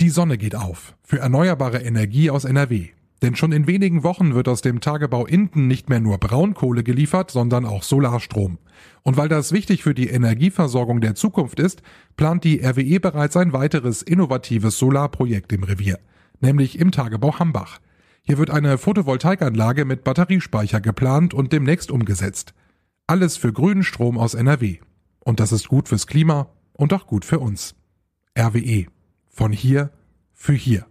Die 0.00 0.08
Sonne 0.08 0.38
geht 0.38 0.54
auf 0.54 0.94
für 1.02 1.18
erneuerbare 1.18 1.82
Energie 1.82 2.30
aus 2.30 2.46
NRW. 2.46 2.88
Denn 3.20 3.36
schon 3.36 3.52
in 3.52 3.66
wenigen 3.66 4.02
Wochen 4.02 4.34
wird 4.34 4.48
aus 4.48 4.62
dem 4.62 4.80
Tagebau 4.80 5.26
Inden 5.26 5.66
nicht 5.66 5.90
mehr 5.90 6.00
nur 6.00 6.16
Braunkohle 6.16 6.82
geliefert, 6.82 7.30
sondern 7.30 7.66
auch 7.66 7.82
Solarstrom. 7.82 8.56
Und 9.02 9.18
weil 9.18 9.28
das 9.28 9.52
wichtig 9.52 9.82
für 9.82 9.92
die 9.92 10.08
Energieversorgung 10.08 11.02
der 11.02 11.16
Zukunft 11.16 11.60
ist, 11.60 11.82
plant 12.16 12.44
die 12.44 12.64
RWE 12.64 12.98
bereits 12.98 13.36
ein 13.36 13.52
weiteres 13.52 14.00
innovatives 14.00 14.78
Solarprojekt 14.78 15.52
im 15.52 15.64
Revier, 15.64 15.98
nämlich 16.40 16.78
im 16.78 16.92
Tagebau 16.92 17.38
Hambach. 17.38 17.78
Hier 18.22 18.38
wird 18.38 18.48
eine 18.48 18.78
Photovoltaikanlage 18.78 19.84
mit 19.84 20.02
Batteriespeicher 20.02 20.80
geplant 20.80 21.34
und 21.34 21.52
demnächst 21.52 21.90
umgesetzt. 21.90 22.54
Alles 23.06 23.36
für 23.36 23.52
grünen 23.52 23.82
Strom 23.82 24.16
aus 24.16 24.32
NRW. 24.32 24.78
Und 25.18 25.40
das 25.40 25.52
ist 25.52 25.68
gut 25.68 25.90
fürs 25.90 26.06
Klima 26.06 26.48
und 26.72 26.94
auch 26.94 27.06
gut 27.06 27.26
für 27.26 27.38
uns. 27.38 27.74
RWE. 28.38 28.86
Von 29.40 29.52
hier 29.52 29.88
für 30.34 30.52
hier 30.52 30.84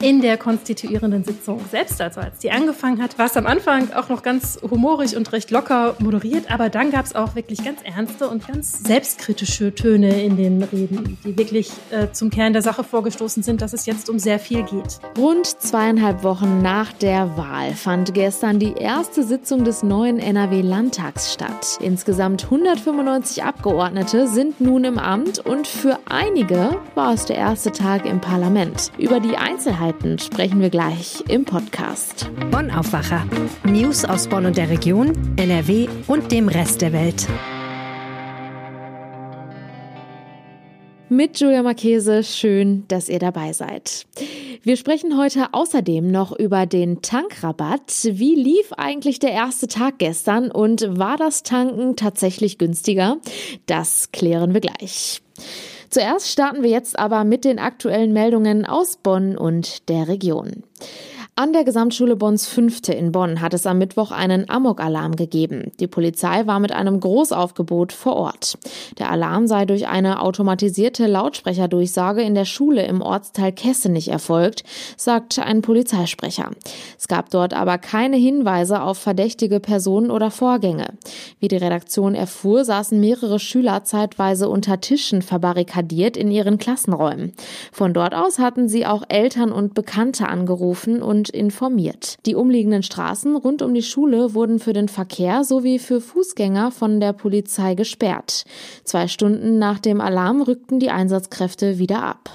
in 0.00 0.20
der 0.20 0.36
konstituierenden 0.36 1.24
Sitzung 1.24 1.60
selbst, 1.70 2.00
also 2.00 2.20
als 2.20 2.38
die 2.38 2.50
angefangen 2.50 3.02
hat, 3.02 3.18
war 3.18 3.26
es 3.26 3.36
am 3.36 3.46
Anfang 3.46 3.92
auch 3.92 4.08
noch 4.08 4.22
ganz 4.22 4.58
humorig 4.62 5.16
und 5.16 5.32
recht 5.32 5.50
locker 5.50 5.94
moderiert, 5.98 6.50
aber 6.50 6.68
dann 6.68 6.90
gab 6.90 7.06
es 7.06 7.14
auch 7.14 7.34
wirklich 7.34 7.64
ganz 7.64 7.80
ernste 7.82 8.28
und 8.28 8.46
ganz 8.46 8.82
selbstkritische 8.84 9.74
Töne 9.74 10.22
in 10.22 10.36
den 10.36 10.62
Reden, 10.62 11.18
die 11.24 11.38
wirklich 11.38 11.70
äh, 11.90 12.08
zum 12.12 12.30
Kern 12.30 12.52
der 12.52 12.62
Sache 12.62 12.84
vorgestoßen 12.84 13.42
sind, 13.42 13.62
dass 13.62 13.72
es 13.72 13.86
jetzt 13.86 14.10
um 14.10 14.18
sehr 14.18 14.38
viel 14.38 14.64
geht. 14.64 14.98
Rund 15.16 15.46
zweieinhalb 15.46 16.22
Wochen 16.22 16.60
nach 16.60 16.92
der 16.92 17.36
Wahl 17.36 17.72
fand 17.74 18.14
gestern 18.14 18.58
die 18.58 18.74
erste 18.74 19.22
Sitzung 19.22 19.64
des 19.64 19.82
neuen 19.82 20.18
NRW-Landtags 20.18 21.32
statt. 21.32 21.78
Insgesamt 21.80 22.44
195 22.44 23.42
Abgeordnete 23.42 24.28
sind 24.28 24.60
nun 24.60 24.84
im 24.84 24.98
Amt 24.98 25.38
und 25.38 25.66
für 25.66 25.98
einige 26.06 26.76
war 26.94 27.14
es 27.14 27.24
der 27.26 27.36
erste 27.36 27.72
Tag 27.72 28.06
im 28.06 28.20
Parlament. 28.20 28.90
Über 28.98 29.20
die 29.20 29.36
Einzelheiten 29.36 29.83
Neuigkeiten 29.84 30.18
sprechen 30.18 30.60
wir 30.60 30.70
gleich 30.70 31.22
im 31.28 31.44
Podcast. 31.44 32.30
Bonn 32.50 32.70
Aufwacher. 32.70 33.26
News 33.64 34.04
aus 34.04 34.28
Bonn 34.28 34.46
und 34.46 34.56
der 34.56 34.70
Region, 34.70 35.12
NRW 35.36 35.88
und 36.06 36.32
dem 36.32 36.48
Rest 36.48 36.80
der 36.80 36.92
Welt. 36.94 37.26
Mit 41.10 41.38
Julia 41.38 41.62
Marchese, 41.62 42.24
schön, 42.24 42.84
dass 42.88 43.10
ihr 43.10 43.18
dabei 43.18 43.52
seid. 43.52 44.06
Wir 44.62 44.76
sprechen 44.78 45.18
heute 45.18 45.52
außerdem 45.52 46.10
noch 46.10 46.32
über 46.32 46.64
den 46.64 47.02
Tankrabatt. 47.02 48.08
Wie 48.10 48.34
lief 48.34 48.72
eigentlich 48.72 49.18
der 49.18 49.32
erste 49.32 49.68
Tag 49.68 49.98
gestern 49.98 50.50
und 50.50 50.98
war 50.98 51.18
das 51.18 51.42
Tanken 51.42 51.96
tatsächlich 51.96 52.56
günstiger? 52.56 53.18
Das 53.66 54.10
klären 54.12 54.54
wir 54.54 54.60
gleich. 54.60 55.20
Zuerst 55.94 56.28
starten 56.28 56.64
wir 56.64 56.70
jetzt 56.70 56.98
aber 56.98 57.22
mit 57.22 57.44
den 57.44 57.60
aktuellen 57.60 58.12
Meldungen 58.12 58.66
aus 58.66 58.96
Bonn 58.96 59.38
und 59.38 59.88
der 59.88 60.08
Region. 60.08 60.64
An 61.36 61.52
der 61.52 61.64
Gesamtschule 61.64 62.14
Bonns 62.14 62.46
Fünfte 62.46 62.92
in 62.92 63.10
Bonn 63.10 63.40
hat 63.40 63.54
es 63.54 63.66
am 63.66 63.78
Mittwoch 63.78 64.12
einen 64.12 64.48
Amok-Alarm 64.48 65.16
gegeben. 65.16 65.72
Die 65.80 65.88
Polizei 65.88 66.46
war 66.46 66.60
mit 66.60 66.70
einem 66.70 67.00
Großaufgebot 67.00 67.92
vor 67.92 68.14
Ort. 68.14 68.56
Der 68.98 69.10
Alarm 69.10 69.48
sei 69.48 69.64
durch 69.66 69.88
eine 69.88 70.22
automatisierte 70.22 71.08
Lautsprecherdurchsage 71.08 72.22
in 72.22 72.36
der 72.36 72.44
Schule 72.44 72.86
im 72.86 73.02
Ortsteil 73.02 73.50
Kessenich 73.50 74.12
erfolgt, 74.12 74.62
sagt 74.96 75.40
ein 75.40 75.60
Polizeisprecher. 75.60 76.52
Es 76.96 77.08
gab 77.08 77.30
dort 77.30 77.52
aber 77.52 77.78
keine 77.78 78.16
Hinweise 78.16 78.80
auf 78.80 78.98
verdächtige 78.98 79.58
Personen 79.58 80.12
oder 80.12 80.30
Vorgänge. 80.30 80.86
Wie 81.40 81.48
die 81.48 81.56
Redaktion 81.56 82.14
erfuhr, 82.14 82.64
saßen 82.64 83.00
mehrere 83.00 83.40
Schüler 83.40 83.82
zeitweise 83.82 84.48
unter 84.48 84.80
Tischen 84.80 85.20
verbarrikadiert 85.20 86.16
in 86.16 86.30
ihren 86.30 86.58
Klassenräumen. 86.58 87.32
Von 87.72 87.92
dort 87.92 88.14
aus 88.14 88.38
hatten 88.38 88.68
sie 88.68 88.86
auch 88.86 89.02
Eltern 89.08 89.50
und 89.50 89.74
Bekannte 89.74 90.28
angerufen 90.28 91.02
und 91.02 91.23
und 91.24 91.30
informiert. 91.30 92.16
Die 92.26 92.34
umliegenden 92.34 92.82
Straßen 92.82 93.34
rund 93.36 93.62
um 93.62 93.72
die 93.72 93.82
Schule 93.82 94.34
wurden 94.34 94.58
für 94.58 94.74
den 94.74 94.88
Verkehr 94.88 95.42
sowie 95.44 95.78
für 95.78 96.02
Fußgänger 96.02 96.70
von 96.70 97.00
der 97.00 97.14
Polizei 97.14 97.74
gesperrt. 97.74 98.44
Zwei 98.84 99.08
Stunden 99.08 99.58
nach 99.58 99.78
dem 99.78 100.02
Alarm 100.02 100.42
rückten 100.42 100.80
die 100.80 100.90
Einsatzkräfte 100.90 101.78
wieder 101.78 102.02
ab. 102.02 102.30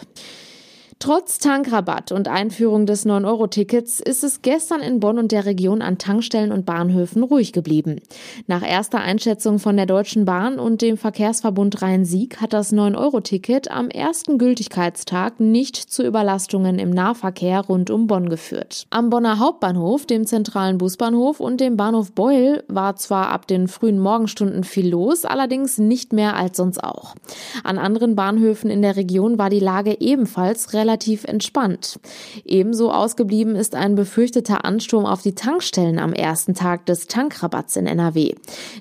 Trotz 1.01 1.37
Tankrabatt 1.37 2.11
und 2.11 2.27
Einführung 2.27 2.85
des 2.85 3.05
9-Euro-Tickets 3.05 4.01
ist 4.01 4.21
es 4.25 4.41
gestern 4.41 4.81
in 4.81 4.99
Bonn 4.99 5.17
und 5.17 5.31
der 5.31 5.45
Region 5.45 5.81
an 5.81 5.97
Tankstellen 5.97 6.51
und 6.51 6.65
Bahnhöfen 6.65 7.23
ruhig 7.23 7.53
geblieben. 7.53 8.01
Nach 8.47 8.67
erster 8.67 8.99
Einschätzung 8.99 9.59
von 9.59 9.77
der 9.77 9.85
Deutschen 9.85 10.25
Bahn 10.25 10.59
und 10.59 10.81
dem 10.81 10.97
Verkehrsverbund 10.97 11.81
Rhein-Sieg 11.81 12.41
hat 12.41 12.51
das 12.51 12.73
9-Euro-Ticket 12.73 13.71
am 13.71 13.89
ersten 13.89 14.37
Gültigkeitstag 14.37 15.39
nicht 15.39 15.77
zu 15.77 16.05
Überlastungen 16.05 16.79
im 16.79 16.89
Nahverkehr 16.89 17.61
rund 17.61 17.89
um 17.91 18.07
Bonn 18.07 18.27
geführt. 18.27 18.85
Am 18.89 19.09
Bonner 19.09 19.39
Hauptbahnhof, 19.39 20.05
dem 20.05 20.25
zentralen 20.25 20.77
Busbahnhof 20.77 21.39
und 21.39 21.61
dem 21.61 21.77
Bahnhof 21.77 22.11
Beul 22.11 22.65
war 22.67 22.97
zwar 22.97 23.29
ab 23.29 23.47
den 23.47 23.69
frühen 23.69 23.99
Morgenstunden 23.99 24.65
viel 24.65 24.89
los, 24.89 25.23
allerdings 25.23 25.77
nicht 25.77 26.11
mehr 26.11 26.35
als 26.35 26.57
sonst 26.57 26.83
auch. 26.83 27.15
An 27.63 27.77
anderen 27.77 28.17
Bahnhöfen 28.17 28.69
in 28.69 28.81
der 28.81 28.97
Region 28.97 29.37
war 29.37 29.49
die 29.49 29.61
Lage 29.61 29.95
ebenfalls 30.01 30.73
relativ 30.73 30.88
relativ 30.89 31.23
entspannt. 31.25 31.99
Ebenso 32.45 32.91
ausgeblieben 32.91 33.55
ist 33.55 33.75
ein 33.75 33.93
befürchteter 33.93 34.65
Ansturm 34.65 35.05
auf 35.05 35.21
die 35.21 35.35
Tankstellen 35.35 35.99
am 35.99 36.13
ersten 36.13 36.55
Tag 36.55 36.87
des 36.87 37.05
Tankrabatts 37.05 37.75
in 37.75 37.85
NRW. 37.85 38.33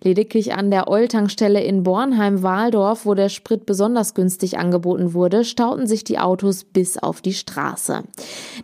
Lediglich 0.03 0.55
an 0.55 0.71
der 0.71 0.89
Eul-Tankstelle 0.89 1.63
in 1.63 1.83
Bornheim-Wahldorf, 1.83 3.05
wo 3.05 3.13
der 3.13 3.29
Sprit 3.29 3.67
besonders 3.67 4.15
günstig 4.15 4.59
angeboten 4.59 5.13
wurde, 5.13 5.45
stauten 5.45 5.87
sich 5.87 6.03
die 6.03 6.19
Autos 6.19 6.65
bis 6.65 6.97
auf 6.97 7.21
die 7.21 7.35
Straße. 7.35 8.05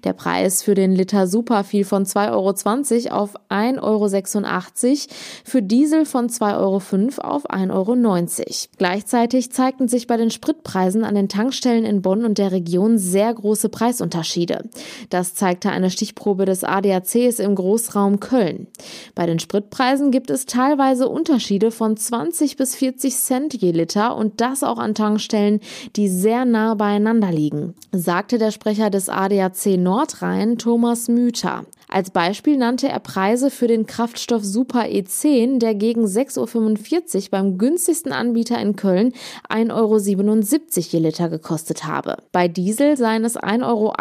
Der 0.05 0.15
Preis 0.15 0.63
für 0.63 0.75
den 0.75 0.93
Liter 0.93 1.27
Super 1.27 1.65
fiel 1.65 1.85
von 1.85 2.07
2,20 2.07 3.11
Euro 3.11 3.21
auf 3.23 3.35
1,86 3.51 3.81
Euro, 3.83 5.15
für 5.45 5.63
Diesel 5.63 6.07
von 6.07 6.29
2,05 6.29 6.59
Euro 6.59 7.35
auf 7.35 7.51
1,90 7.51 7.71
Euro. 7.73 7.95
Gleichzeitig 8.79 9.53
zeigten 9.53 9.89
sich 9.89 10.07
bei 10.07 10.17
den 10.17 10.31
Spritpreisen 10.31 11.05
an 11.05 11.15
den 11.15 11.29
Tankstellen 11.29 11.85
in 11.85 12.01
Bonn 12.01 12.25
und 12.25 12.39
der 12.39 12.53
Region 12.53 12.97
sehr 12.99 13.34
große 13.35 13.69
Preisunterschiede. 13.69 14.69
Das 15.11 15.35
zeigte 15.35 15.71
eine 15.71 15.91
Stichprobe 15.91 16.45
des 16.45 16.65
ADACs 16.65 17.39
im 17.39 17.55
Großraum 17.55 18.21
Köln. 18.21 18.69
Bei 19.15 19.27
den 19.27 19.39
Spritpreisen 19.39 20.11
gibt 20.11 20.31
es 20.31 20.47
teilweise 20.47 21.09
Unterschiede 21.09 21.71
von 21.71 21.97
20 21.97 22.57
bis 22.57 22.75
40 22.77 23.15
Cent 23.17 23.55
je 23.55 23.73
Liter 23.73 24.17
und 24.17 24.41
das 24.41 24.63
auch 24.63 24.79
an 24.79 24.95
Tankstellen, 24.95 25.61
die 25.97 26.09
sehr 26.09 26.45
nah 26.45 26.75
beieinander 26.75 27.31
liegen, 27.31 27.75
sagte 27.93 28.39
der 28.39 28.51
Sprecher 28.51 28.91
des 28.91 29.09
ADAC 29.09 29.77
Nordrhein 29.77 30.59
Thomas 30.59 31.09
Müther. 31.09 31.65
Als 31.89 32.11
Beispiel 32.11 32.57
nannte 32.57 32.89
er 32.89 32.99
Preise 32.99 33.51
für 33.51 33.69
den 33.69 33.87
Kraftstoff 33.87 34.45
Super 34.45 34.87
E10, 34.87 35.59
der 35.59 35.75
gegen 35.75 36.05
6,45 36.07 37.15
Euro 37.15 37.25
beim 37.31 37.59
günstigsten 37.59 38.13
Anbieter 38.13 38.59
in 38.61 38.75
Köln 38.75 39.13
1,77 39.49 39.71
Euro 39.73 39.99
je 39.99 40.99
Liter 40.99 41.29
gekostet 41.29 41.85
habe. 41.85 42.17
Bei 42.33 42.49
Diesel 42.49 42.97
seien 42.97 43.23
es 43.25 43.39
1,81 43.39 43.63
Euro 43.65 43.93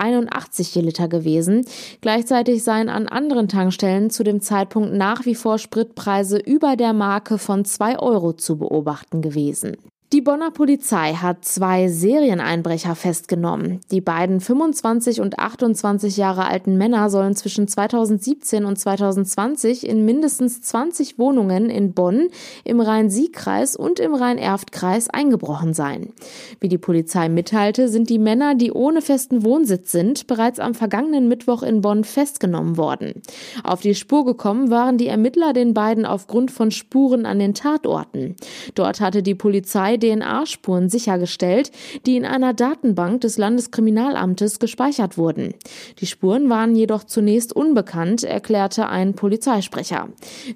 je 0.57 0.81
Liter 0.81 1.07
gewesen. 1.07 1.66
Gleichzeitig 2.01 2.63
seien 2.63 2.89
an 2.89 3.07
anderen 3.07 3.47
Tankstellen 3.47 4.09
zu 4.09 4.23
dem 4.23 4.41
Zeitpunkt 4.41 4.94
nach 4.94 5.25
wie 5.25 5.35
vor 5.35 5.57
Spritpreise 5.57 6.38
über 6.38 6.75
der 6.75 6.94
Marke 6.94 7.38
von 7.38 7.66
2 7.66 8.00
Euro 8.00 8.33
zu 8.33 8.57
beobachten 8.57 9.22
gewesen. 9.22 9.78
Die 10.12 10.22
Bonner 10.22 10.52
Polizei 10.52 11.14
hat 11.14 11.44
zwei 11.44 11.88
Serieneinbrecher 11.88 12.94
festgenommen. 12.94 13.81
Die 13.90 14.00
beiden 14.00 14.41
25 14.41 15.22
und 15.22 15.40
28 15.40 16.18
Jahre 16.18 16.46
alten 16.46 16.78
Männer 16.78 17.09
sollen 17.09 17.36
zwischen 17.36 17.68
2017 17.68 18.63
und 18.63 18.78
2020 18.78 19.88
in 19.88 20.06
mindestens 20.06 20.62
20 20.62 21.18
Wohnungen 21.18 21.72
in 21.72 21.94
Bonn, 21.94 22.28
im 22.63 22.80
Rhein-Sieg-Kreis 22.80 23.75
und 23.75 24.00
im 24.00 24.13
Rhein-Erft-Kreis 24.13 25.09
eingebrochen 25.09 25.74
sein. 25.74 26.13
Wie 26.59 26.69
die 26.69 26.78
Polizei 26.78 27.28
mitteilte, 27.28 27.90
sind 27.90 28.08
die 28.12 28.19
Männer, 28.19 28.53
die 28.53 28.72
ohne 28.72 29.02
festen 29.02 29.44
Wohnsitz 29.44 29.92
sind, 29.92 30.27
bereits 30.27 30.60
am 30.60 30.75
vergangenen 30.75 31.27
Mittwoch 31.27 31.63
in 31.63 31.81
Bonn 31.81 32.04
festgenommen 32.04 32.77
worden. 32.77 33.24
Auf 33.63 33.81
die 33.81 33.95
Spur 33.95 34.25
gekommen 34.25 34.69
waren 34.69 35.00
die 35.00 35.07
Ermittler 35.07 35.54
den 35.54 35.74
beiden 35.74 36.06
aufgrund 36.06 36.51
von 36.51 36.69
Spuren 36.69 37.25
an 37.25 37.39
den 37.39 37.56
Tatorten. 37.56 38.36
Dort 38.75 39.01
hatte 39.01 39.24
die 39.24 39.33
Polizei 39.33 39.98
DNA-Spuren 40.03 40.89
sichergestellt, 40.89 41.71
die 42.05 42.17
in 42.17 42.25
einer 42.25 42.53
Datenbank 42.53 43.21
des 43.21 43.38
Landeskriminalamtes 43.38 44.59
gespeichert 44.59 45.17
wurden. 45.17 45.53
Die 46.00 46.05
Spuren 46.05 46.50
waren 46.50 46.75
jedoch 46.75 47.05
zunächst 47.05 47.55
unbekannt, 47.55 48.23
erklärte 48.23 48.89
ein 48.89 49.13
Polizeisprecher. 49.13 50.09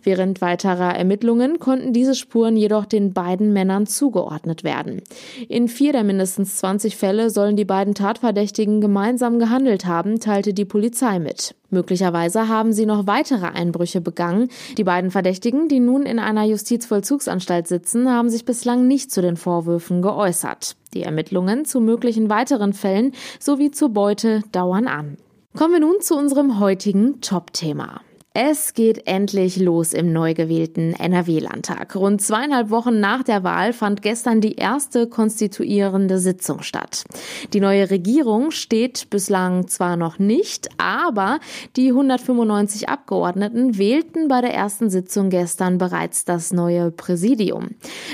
Während 0.03 0.41
weiterer 0.41 0.95
Ermittlungen 0.95 1.59
konnten 1.59 1.93
diese 1.93 2.15
Spuren 2.15 2.57
jedoch 2.57 2.85
den 2.85 3.13
beiden 3.13 3.53
Männern 3.53 3.87
zugeordnet 3.87 4.63
werden. 4.63 5.01
In 5.47 5.67
vier 5.67 5.93
der 5.93 6.03
mindestens 6.03 6.57
20 6.57 6.97
Fälle 6.97 7.29
sollen 7.29 7.55
die 7.55 7.65
beiden 7.65 7.93
Tatverdächtigen 7.93 8.81
gemeinsam 8.81 9.39
gehandelt 9.39 9.85
haben, 9.85 10.19
teilte 10.19 10.53
die 10.53 10.65
Polizei 10.65 11.19
mit. 11.19 11.55
Möglicherweise 11.69 12.47
haben 12.47 12.71
sie 12.71 12.85
noch 12.85 13.07
weitere 13.07 13.47
Einbrüche 13.47 13.99
begangen. 14.01 14.49
Die 14.77 14.83
beiden 14.83 15.11
Verdächtigen, 15.11 15.67
die 15.67 15.79
nun 15.79 16.03
in 16.03 16.19
einer 16.19 16.43
Justizvollzugsanstalt 16.45 17.67
sitzen, 17.67 18.09
haben 18.09 18.29
sich 18.29 18.45
bislang 18.45 18.87
nicht 18.87 19.11
zu 19.11 19.21
den 19.21 19.35
Vorwürfen 19.35 20.01
geäußert. 20.01 20.77
Die 20.93 21.03
Ermittlungen 21.03 21.65
zu 21.65 21.81
möglichen 21.81 22.29
weiteren 22.29 22.73
Fällen 22.73 23.11
sowie 23.39 23.71
zur 23.71 23.89
Beute 23.89 24.41
dauern 24.51 24.87
an. 24.87 25.17
Kommen 25.55 25.73
wir 25.73 25.79
nun 25.79 26.01
zu 26.01 26.15
unserem 26.15 26.59
heutigen 26.59 27.19
Top-Thema. 27.19 28.01
Es 28.39 28.75
geht 28.75 29.07
endlich 29.07 29.57
los 29.57 29.93
im 29.93 30.13
neu 30.13 30.35
gewählten 30.35 30.93
NRW-Landtag. 30.93 31.95
Rund 31.95 32.21
zweieinhalb 32.21 32.69
Wochen 32.69 32.99
nach 32.99 33.23
der 33.23 33.43
Wahl 33.43 33.73
fand 33.73 34.03
gestern 34.03 34.41
die 34.41 34.53
erste 34.53 35.07
konstituierende 35.07 36.19
Sitzung 36.19 36.61
statt. 36.61 37.05
Die 37.53 37.59
neue 37.59 37.89
Regierung 37.89 38.51
steht 38.51 39.09
bislang 39.09 39.67
zwar 39.67 39.97
noch 39.97 40.19
nicht, 40.19 40.69
aber 40.77 41.39
die 41.77 41.87
195 41.87 42.89
Abgeordneten 42.89 43.79
wählten 43.79 44.27
bei 44.27 44.41
der 44.41 44.53
ersten 44.53 44.91
Sitzung 44.91 45.31
gestern 45.31 45.79
bereits 45.79 46.23
das 46.23 46.53
neue 46.53 46.91
Präsidium. 46.91 47.69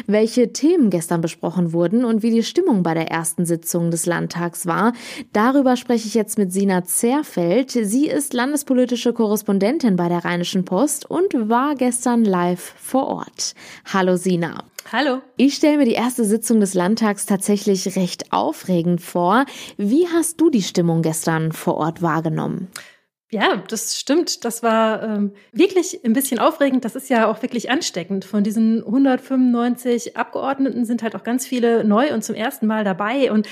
Welche 0.08 0.54
Themen 0.54 0.90
gestern 0.90 1.20
besprochen 1.20 1.74
wurden 1.74 2.06
und 2.06 2.24
wie 2.24 2.32
die 2.32 2.44
Stimmung 2.44 2.82
bei 2.82 2.94
der 2.94 3.12
ersten 3.12 3.46
Sitzung 3.46 3.92
des 3.92 4.06
Landtags 4.06 4.66
war, 4.66 4.94
darüber 5.34 5.76
spreche 5.76 6.08
ich 6.08 6.14
jetzt 6.14 6.38
mit 6.38 6.54
Sina 6.54 6.86
Zerfeld. 6.86 7.72
Sie 7.72 8.08
ist 8.08 8.34
landespolitische 8.34 9.12
Korrespondentin 9.12 9.98
bei 9.98 10.13
der 10.14 10.26
Rheinischen 10.26 10.64
Post 10.64 11.10
und 11.10 11.50
war 11.50 11.74
gestern 11.74 12.24
live 12.24 12.76
vor 12.78 13.08
Ort. 13.08 13.56
Hallo 13.92 14.16
Sina. 14.16 14.64
Hallo. 14.92 15.22
Ich 15.38 15.56
stelle 15.56 15.78
mir 15.78 15.86
die 15.86 15.94
erste 15.94 16.24
Sitzung 16.24 16.60
des 16.60 16.76
Landtags 16.76 17.26
tatsächlich 17.26 17.96
recht 17.96 18.32
aufregend 18.32 19.02
vor. 19.02 19.46
Wie 19.78 20.08
hast 20.08 20.40
du 20.40 20.52
die 20.52 20.62
Stimmung 20.62 21.02
gestern 21.02 21.52
vor 21.52 21.78
Ort 21.78 22.04
wahrgenommen? 22.04 22.68
Ja, 23.32 23.64
das 23.68 23.98
stimmt. 23.98 24.46
Das 24.46 24.62
war 24.62 25.02
ähm, 25.02 25.34
wirklich 25.52 26.06
ein 26.06 26.14
bisschen 26.14 26.38
aufregend. 26.38 26.86
Das 26.86 26.96
ist 26.96 27.10
ja 27.10 27.26
auch 27.26 27.42
wirklich 27.42 27.72
ansteckend. 27.72 28.26
Von 28.26 28.44
diesen 28.44 28.84
195 28.86 30.16
Abgeordneten 30.16 30.86
sind 30.86 31.02
halt 31.02 31.16
auch 31.16 31.24
ganz 31.24 31.48
viele 31.48 31.84
neu 31.84 32.14
und 32.14 32.24
zum 32.24 32.36
ersten 32.36 32.68
Mal 32.68 32.84
dabei. 32.84 33.32
Und 33.32 33.48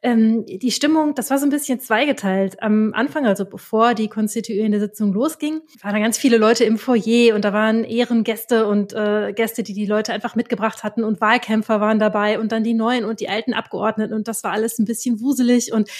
ähm, 0.00 0.46
die 0.46 0.70
Stimmung, 0.70 1.14
das 1.16 1.30
war 1.30 1.38
so 1.38 1.46
ein 1.46 1.50
bisschen 1.50 1.80
zweigeteilt. 1.80 2.62
Am 2.62 2.94
Anfang, 2.94 3.26
also 3.26 3.44
bevor 3.44 3.94
die 3.94 4.08
konstituierende 4.08 4.78
Sitzung 4.78 5.12
losging, 5.12 5.60
waren 5.82 5.94
da 5.94 6.00
ganz 6.00 6.16
viele 6.16 6.38
Leute 6.38 6.64
im 6.64 6.78
Foyer 6.78 7.34
und 7.34 7.44
da 7.44 7.52
waren 7.52 7.82
Ehrengäste 7.82 8.66
und 8.66 8.92
äh, 8.92 9.32
Gäste, 9.32 9.64
die 9.64 9.74
die 9.74 9.86
Leute 9.86 10.12
einfach 10.12 10.36
mitgebracht 10.36 10.84
hatten 10.84 11.02
und 11.02 11.20
Wahlkämpfer 11.20 11.80
waren 11.80 11.98
dabei 11.98 12.38
und 12.38 12.52
dann 12.52 12.62
die 12.62 12.74
neuen 12.74 13.04
und 13.04 13.18
die 13.18 13.28
alten 13.28 13.54
Abgeordneten 13.54 14.14
und 14.14 14.28
das 14.28 14.44
war 14.44 14.52
alles 14.52 14.78
ein 14.78 14.84
bisschen 14.84 15.20
wuselig 15.20 15.72
und 15.72 15.90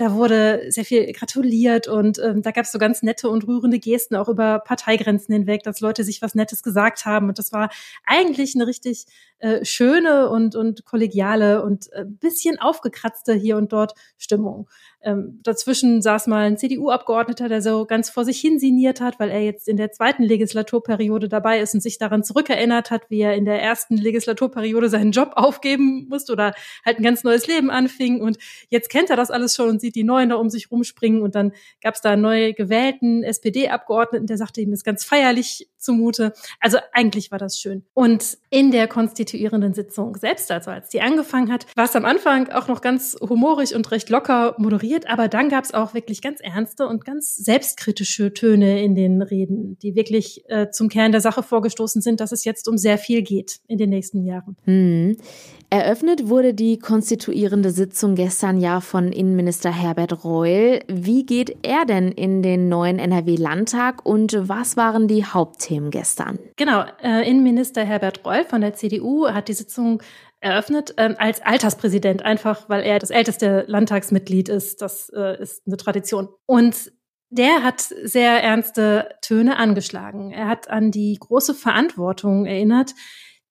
da 0.00 0.14
wurde 0.14 0.64
sehr 0.70 0.86
viel 0.86 1.12
gratuliert 1.12 1.86
und 1.86 2.18
ähm, 2.20 2.40
da 2.40 2.52
gab 2.52 2.64
es 2.64 2.72
so 2.72 2.78
ganz 2.78 3.02
nette 3.02 3.28
und 3.28 3.46
rührende 3.46 3.78
Gesten 3.78 4.16
auch 4.16 4.30
über 4.30 4.58
Parteigrenzen 4.60 5.34
hinweg, 5.34 5.62
dass 5.62 5.80
Leute 5.80 6.04
sich 6.04 6.22
was 6.22 6.34
Nettes 6.34 6.62
gesagt 6.62 7.04
haben. 7.04 7.28
Und 7.28 7.38
das 7.38 7.52
war 7.52 7.68
eigentlich 8.06 8.54
eine 8.54 8.66
richtig 8.66 9.04
äh, 9.40 9.62
schöne 9.62 10.30
und, 10.30 10.56
und 10.56 10.86
kollegiale 10.86 11.62
und 11.62 11.92
äh, 11.92 12.06
bisschen 12.06 12.58
aufgekratzte 12.58 13.34
hier 13.34 13.58
und 13.58 13.74
dort 13.74 13.92
Stimmung. 14.16 14.70
Ähm, 15.02 15.40
dazwischen 15.42 16.02
saß 16.02 16.26
mal 16.26 16.44
ein 16.46 16.58
CDU-Abgeordneter, 16.58 17.48
der 17.48 17.62
so 17.62 17.86
ganz 17.86 18.10
vor 18.10 18.24
sich 18.26 18.38
hin 18.38 18.58
siniert 18.58 19.00
hat, 19.00 19.18
weil 19.18 19.30
er 19.30 19.42
jetzt 19.42 19.66
in 19.66 19.78
der 19.78 19.92
zweiten 19.92 20.22
Legislaturperiode 20.22 21.28
dabei 21.28 21.60
ist 21.60 21.72
und 21.74 21.80
sich 21.80 21.96
daran 21.96 22.22
zurückerinnert 22.22 22.90
hat, 22.90 23.08
wie 23.08 23.20
er 23.20 23.34
in 23.34 23.46
der 23.46 23.62
ersten 23.62 23.96
Legislaturperiode 23.96 24.90
seinen 24.90 25.12
Job 25.12 25.32
aufgeben 25.36 26.06
musste 26.10 26.32
oder 26.32 26.54
halt 26.84 26.98
ein 26.98 27.02
ganz 27.02 27.24
neues 27.24 27.46
Leben 27.46 27.70
anfing. 27.70 28.20
Und 28.20 28.36
jetzt 28.68 28.90
kennt 28.90 29.08
er 29.08 29.16
das 29.16 29.30
alles 29.30 29.54
schon 29.54 29.70
und 29.70 29.80
sieht 29.80 29.94
die 29.94 30.04
Neuen 30.04 30.28
da 30.28 30.36
um 30.36 30.50
sich 30.50 30.70
rumspringen. 30.70 31.22
Und 31.22 31.34
dann 31.34 31.52
gab 31.82 31.94
es 31.94 32.02
da 32.02 32.10
einen 32.10 32.22
neu 32.22 32.52
gewählten 32.52 33.22
SPD-Abgeordneten, 33.22 34.26
der 34.26 34.36
sagte, 34.36 34.60
ihm 34.60 34.72
ist 34.74 34.84
ganz 34.84 35.04
feierlich 35.04 35.70
zumute. 35.80 36.32
Also 36.60 36.78
eigentlich 36.92 37.30
war 37.30 37.38
das 37.38 37.58
schön. 37.58 37.84
Und 37.94 38.38
in 38.48 38.70
der 38.70 38.88
konstituierenden 38.88 39.74
Sitzung 39.74 40.16
selbst, 40.16 40.50
also 40.50 40.70
als 40.70 40.88
die 40.88 41.02
angefangen 41.02 41.52
hat, 41.52 41.66
war 41.76 41.84
es 41.84 41.96
am 41.96 42.04
Anfang 42.04 42.48
auch 42.48 42.68
noch 42.68 42.80
ganz 42.80 43.16
humorig 43.20 43.74
und 43.74 43.90
recht 43.90 44.08
locker 44.08 44.54
moderiert 44.58 45.10
aber 45.10 45.28
dann 45.28 45.48
gab 45.48 45.64
es 45.64 45.74
auch 45.74 45.92
wirklich 45.92 46.22
ganz 46.22 46.40
ernste 46.40 46.86
und 46.86 47.04
ganz 47.04 47.36
selbstkritische 47.36 48.32
Töne 48.32 48.82
in 48.82 48.94
den 48.94 49.22
Reden, 49.22 49.76
die 49.82 49.94
wirklich 49.94 50.44
äh, 50.48 50.70
zum 50.70 50.88
Kern 50.88 51.12
der 51.12 51.20
Sache 51.20 51.42
vorgestoßen 51.42 52.00
sind, 52.00 52.20
dass 52.20 52.32
es 52.32 52.44
jetzt 52.44 52.68
um 52.68 52.78
sehr 52.78 52.96
viel 52.96 53.22
geht 53.22 53.60
in 53.66 53.78
den 53.78 53.90
nächsten 53.90 54.24
Jahren. 54.24 54.56
Hm. 54.64 55.16
Eröffnet 55.72 56.28
wurde 56.28 56.52
die 56.52 56.78
konstituierende 56.78 57.70
Sitzung 57.70 58.16
gestern 58.16 58.58
ja 58.58 58.80
von 58.80 59.12
Innenminister 59.12 59.70
Herbert 59.72 60.24
Reul. 60.24 60.80
Wie 60.88 61.24
geht 61.24 61.56
er 61.62 61.84
denn 61.84 62.10
in 62.10 62.42
den 62.42 62.68
neuen 62.68 62.98
NRW-Landtag 62.98 64.04
und 64.04 64.36
was 64.40 64.76
waren 64.76 65.06
die 65.06 65.24
Hauptthemen 65.24 65.69
gestern? 65.90 66.38
Genau, 66.56 66.84
äh, 67.02 67.28
Innenminister 67.28 67.84
Herbert 67.84 68.24
Reul 68.24 68.44
von 68.44 68.60
der 68.60 68.74
CDU 68.74 69.28
hat 69.28 69.48
die 69.48 69.52
Sitzung 69.54 70.02
eröffnet 70.40 70.94
ähm, 70.96 71.16
als 71.18 71.42
Alterspräsident, 71.42 72.22
einfach 72.22 72.68
weil 72.68 72.82
er 72.82 72.98
das 72.98 73.10
älteste 73.10 73.64
Landtagsmitglied 73.68 74.48
ist. 74.48 74.82
Das 74.82 75.10
äh, 75.14 75.40
ist 75.40 75.66
eine 75.66 75.76
Tradition. 75.76 76.28
Und 76.46 76.92
der 77.30 77.62
hat 77.62 77.80
sehr 77.80 78.42
ernste 78.42 79.14
Töne 79.22 79.56
angeschlagen. 79.56 80.32
Er 80.32 80.48
hat 80.48 80.68
an 80.68 80.90
die 80.90 81.16
große 81.20 81.54
Verantwortung 81.54 82.46
erinnert, 82.46 82.94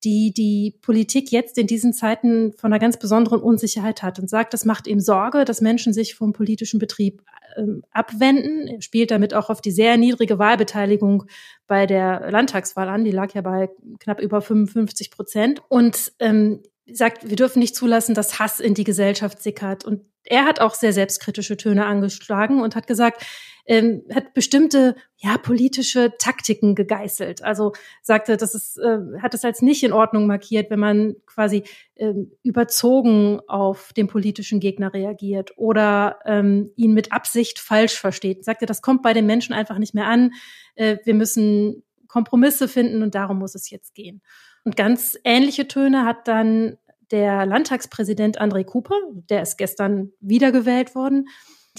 die 0.03 0.33
die 0.33 0.77
Politik 0.81 1.31
jetzt 1.31 1.57
in 1.57 1.67
diesen 1.67 1.93
Zeiten 1.93 2.53
von 2.53 2.71
einer 2.71 2.79
ganz 2.79 2.97
besonderen 2.97 3.41
Unsicherheit 3.41 4.01
hat 4.01 4.19
und 4.19 4.29
sagt, 4.29 4.53
das 4.53 4.65
macht 4.65 4.87
ihm 4.87 4.99
Sorge, 4.99 5.45
dass 5.45 5.61
Menschen 5.61 5.93
sich 5.93 6.15
vom 6.15 6.33
politischen 6.33 6.79
Betrieb 6.79 7.21
ähm, 7.57 7.83
abwenden. 7.91 8.67
Er 8.67 8.81
spielt 8.81 9.11
damit 9.11 9.33
auch 9.33 9.49
auf 9.49 9.61
die 9.61 9.71
sehr 9.71 9.97
niedrige 9.97 10.39
Wahlbeteiligung 10.39 11.25
bei 11.67 11.85
der 11.85 12.31
Landtagswahl 12.31 12.89
an. 12.89 13.03
Die 13.03 13.11
lag 13.11 13.33
ja 13.33 13.41
bei 13.41 13.69
knapp 13.99 14.21
über 14.21 14.41
55 14.41 15.11
Prozent. 15.11 15.61
Und 15.67 16.13
ähm, 16.19 16.61
sagt, 16.91 17.29
wir 17.29 17.35
dürfen 17.35 17.59
nicht 17.59 17.75
zulassen, 17.75 18.15
dass 18.15 18.39
Hass 18.39 18.59
in 18.59 18.73
die 18.73 18.83
Gesellschaft 18.83 19.41
sickert. 19.41 19.85
Und 19.85 20.01
er 20.23 20.45
hat 20.45 20.59
auch 20.59 20.75
sehr 20.75 20.93
selbstkritische 20.93 21.57
Töne 21.57 21.85
angeschlagen 21.85 22.61
und 22.61 22.75
hat 22.75 22.87
gesagt, 22.87 23.23
ähm, 23.69 24.01
hat 24.11 24.33
bestimmte 24.33 24.95
ja 25.17 25.37
politische 25.37 26.13
Taktiken 26.17 26.73
gegeißelt. 26.73 27.43
Also 27.43 27.73
sagte, 28.01 28.35
das 28.35 28.55
ist, 28.55 28.79
äh, 28.79 28.97
hat 29.21 29.35
es 29.35 29.45
als 29.45 29.61
nicht 29.61 29.83
in 29.83 29.93
Ordnung 29.93 30.25
markiert, 30.25 30.71
wenn 30.71 30.79
man 30.79 31.15
quasi 31.27 31.63
ähm, 31.95 32.31
überzogen 32.41 33.39
auf 33.47 33.93
den 33.93 34.07
politischen 34.07 34.59
Gegner 34.59 34.91
reagiert 34.91 35.51
oder 35.55 36.17
ähm, 36.25 36.71
ihn 36.77 36.93
mit 36.93 37.11
Absicht 37.11 37.59
falsch 37.59 37.99
versteht. 37.99 38.43
Sagte, 38.43 38.65
das 38.65 38.81
kommt 38.81 39.03
bei 39.03 39.13
den 39.13 39.27
Menschen 39.27 39.53
einfach 39.53 39.77
nicht 39.77 39.93
mehr 39.93 40.07
an. 40.07 40.31
Äh, 40.73 40.97
wir 41.05 41.13
müssen 41.13 41.83
Kompromisse 42.07 42.67
finden 42.67 43.03
und 43.03 43.13
darum 43.13 43.37
muss 43.37 43.53
es 43.53 43.69
jetzt 43.69 43.93
gehen. 43.93 44.23
Und 44.63 44.77
ganz 44.77 45.15
ähnliche 45.23 45.67
Töne 45.67 46.05
hat 46.05 46.27
dann 46.27 46.79
der 47.11 47.45
Landtagspräsident 47.45 48.41
André 48.41 48.63
Cooper, 48.63 48.95
der 49.29 49.43
ist 49.43 49.57
gestern 49.57 50.11
wiedergewählt 50.21 50.95
worden, 50.95 51.27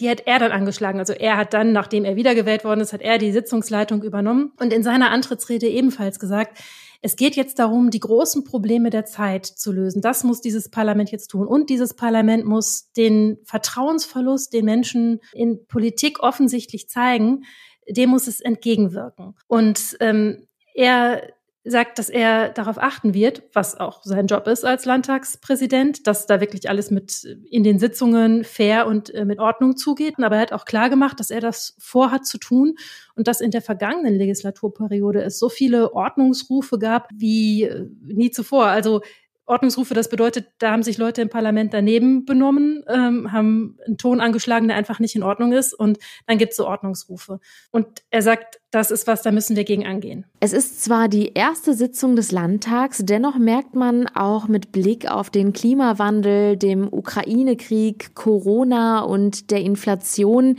die 0.01 0.09
hat 0.11 0.27
er 0.27 0.39
dann 0.39 0.53
angeschlagen. 0.53 0.99
Also 0.99 1.13
er 1.13 1.37
hat 1.37 1.55
dann, 1.55 1.73
nachdem 1.73 2.05
er 2.05 2.17
wiedergewählt 2.17 2.65
worden 2.65 2.81
ist, 2.81 2.93
hat 2.93 3.03
er 3.03 3.19
die 3.19 3.33
Sitzungsleitung 3.33 4.03
übernommen 4.03 4.53
und 4.59 4.73
in 4.73 4.83
seiner 4.83 5.11
Antrittsrede 5.11 5.69
ebenfalls 5.69 6.19
gesagt, 6.19 6.59
es 7.03 7.17
geht 7.17 7.35
jetzt 7.35 7.59
darum, 7.59 7.91
die 7.91 8.01
großen 8.01 8.45
Probleme 8.45 8.91
der 8.91 9.07
Zeit 9.07 9.47
zu 9.47 9.73
lösen. 9.73 10.03
Das 10.03 10.23
muss 10.23 10.41
dieses 10.43 10.71
Parlament 10.71 11.11
jetzt 11.11 11.29
tun. 11.29 11.47
Und 11.47 11.71
dieses 11.71 11.95
Parlament 11.95 12.45
muss 12.45 12.93
den 12.93 13.39
Vertrauensverlust, 13.45 14.53
den 14.53 14.67
Menschen 14.67 15.21
in 15.33 15.67
Politik 15.67 16.23
offensichtlich 16.23 16.89
zeigen, 16.89 17.45
dem 17.89 18.11
muss 18.11 18.27
es 18.27 18.41
entgegenwirken. 18.41 19.35
Und 19.47 19.97
ähm, 20.01 20.47
er 20.75 21.23
sagt, 21.65 21.99
dass 21.99 22.09
er 22.09 22.49
darauf 22.49 22.79
achten 22.79 23.13
wird, 23.13 23.43
was 23.53 23.79
auch 23.79 24.03
sein 24.03 24.27
Job 24.27 24.47
ist 24.47 24.65
als 24.65 24.87
Landtagspräsident, 24.87 26.07
dass 26.07 26.27
da 26.27 26.41
wirklich 26.41 26.71
alles 26.71 26.91
mit 26.91 27.25
in 27.51 27.65
den 27.65 27.79
Sitzungen 27.79 28.45
fair 28.45 28.87
und 28.87 29.13
äh, 29.15 29.27
mit 29.27 29.39
Ordnung 29.39 29.77
zugeht. 29.77 30.15
Aber 30.19 30.37
er 30.37 30.43
hat 30.43 30.53
auch 30.53 30.65
klar 30.65 30.89
gemacht, 30.89 31.21
dass 31.21 31.31
er 31.31 31.41
das 31.41 31.77
vorhat 31.79 32.25
zu 32.27 32.39
tun 32.39 32.77
und 33.15 33.29
dass 33.29 33.43
in 33.43 33.51
der 33.51 33.61
vergangenen 33.61 34.15
Legislaturperiode 34.15 35.23
es 35.23 35.39
so 35.39 35.51
viele 35.51 35.93
Ordnungsrufe 35.93 36.79
gab 36.79 37.11
wie 37.15 37.65
äh, 37.65 37.87
nie 38.07 38.31
zuvor. 38.31 38.67
Also 38.67 39.03
Ordnungsrufe, 39.51 39.95
das 39.95 40.09
bedeutet, 40.09 40.47
da 40.59 40.71
haben 40.71 40.83
sich 40.83 40.97
Leute 40.97 41.21
im 41.23 41.29
Parlament 41.29 41.75
daneben 41.75 42.25
benommen, 42.25 42.85
ähm, 42.89 43.33
haben 43.33 43.77
einen 43.87 43.99
Ton 43.99 44.21
angeschlagen, 44.21 44.69
der 44.69 44.77
einfach 44.77 45.01
nicht 45.01 45.17
in 45.17 45.23
Ordnung 45.23 45.53
ist 45.53 45.75
und 45.75 45.99
dann 46.27 46.39
gibt 46.39 46.53
es 46.53 46.57
so 46.57 46.67
Ordnungsrufe. 46.67 47.41
Und 47.71 47.87
er 48.11 48.23
sagt, 48.23 48.61
das 48.71 48.91
ist 48.91 49.07
was, 49.07 49.23
da 49.23 49.33
müssen 49.33 49.57
wir 49.57 49.65
gegen 49.65 49.87
angehen. 49.87 50.25
Es 50.39 50.53
ist 50.53 50.83
zwar 50.83 51.09
die 51.09 51.33
erste 51.35 51.75
Sitzung 51.75 52.17
des 52.17 52.31
Landtags, 52.33 53.03
dennoch 53.05 53.37
merkt 53.37 53.75
man 53.75 54.07
auch 54.07 54.49
mit 54.49 54.73
Blick 54.73 55.11
auf 55.11 55.29
den 55.29 55.53
Klimawandel, 55.53 56.57
dem 56.57 56.89
Ukraine-Krieg, 56.91 58.15
Corona 58.15 59.01
und 59.01 59.51
der 59.51 59.61
Inflation, 59.61 60.59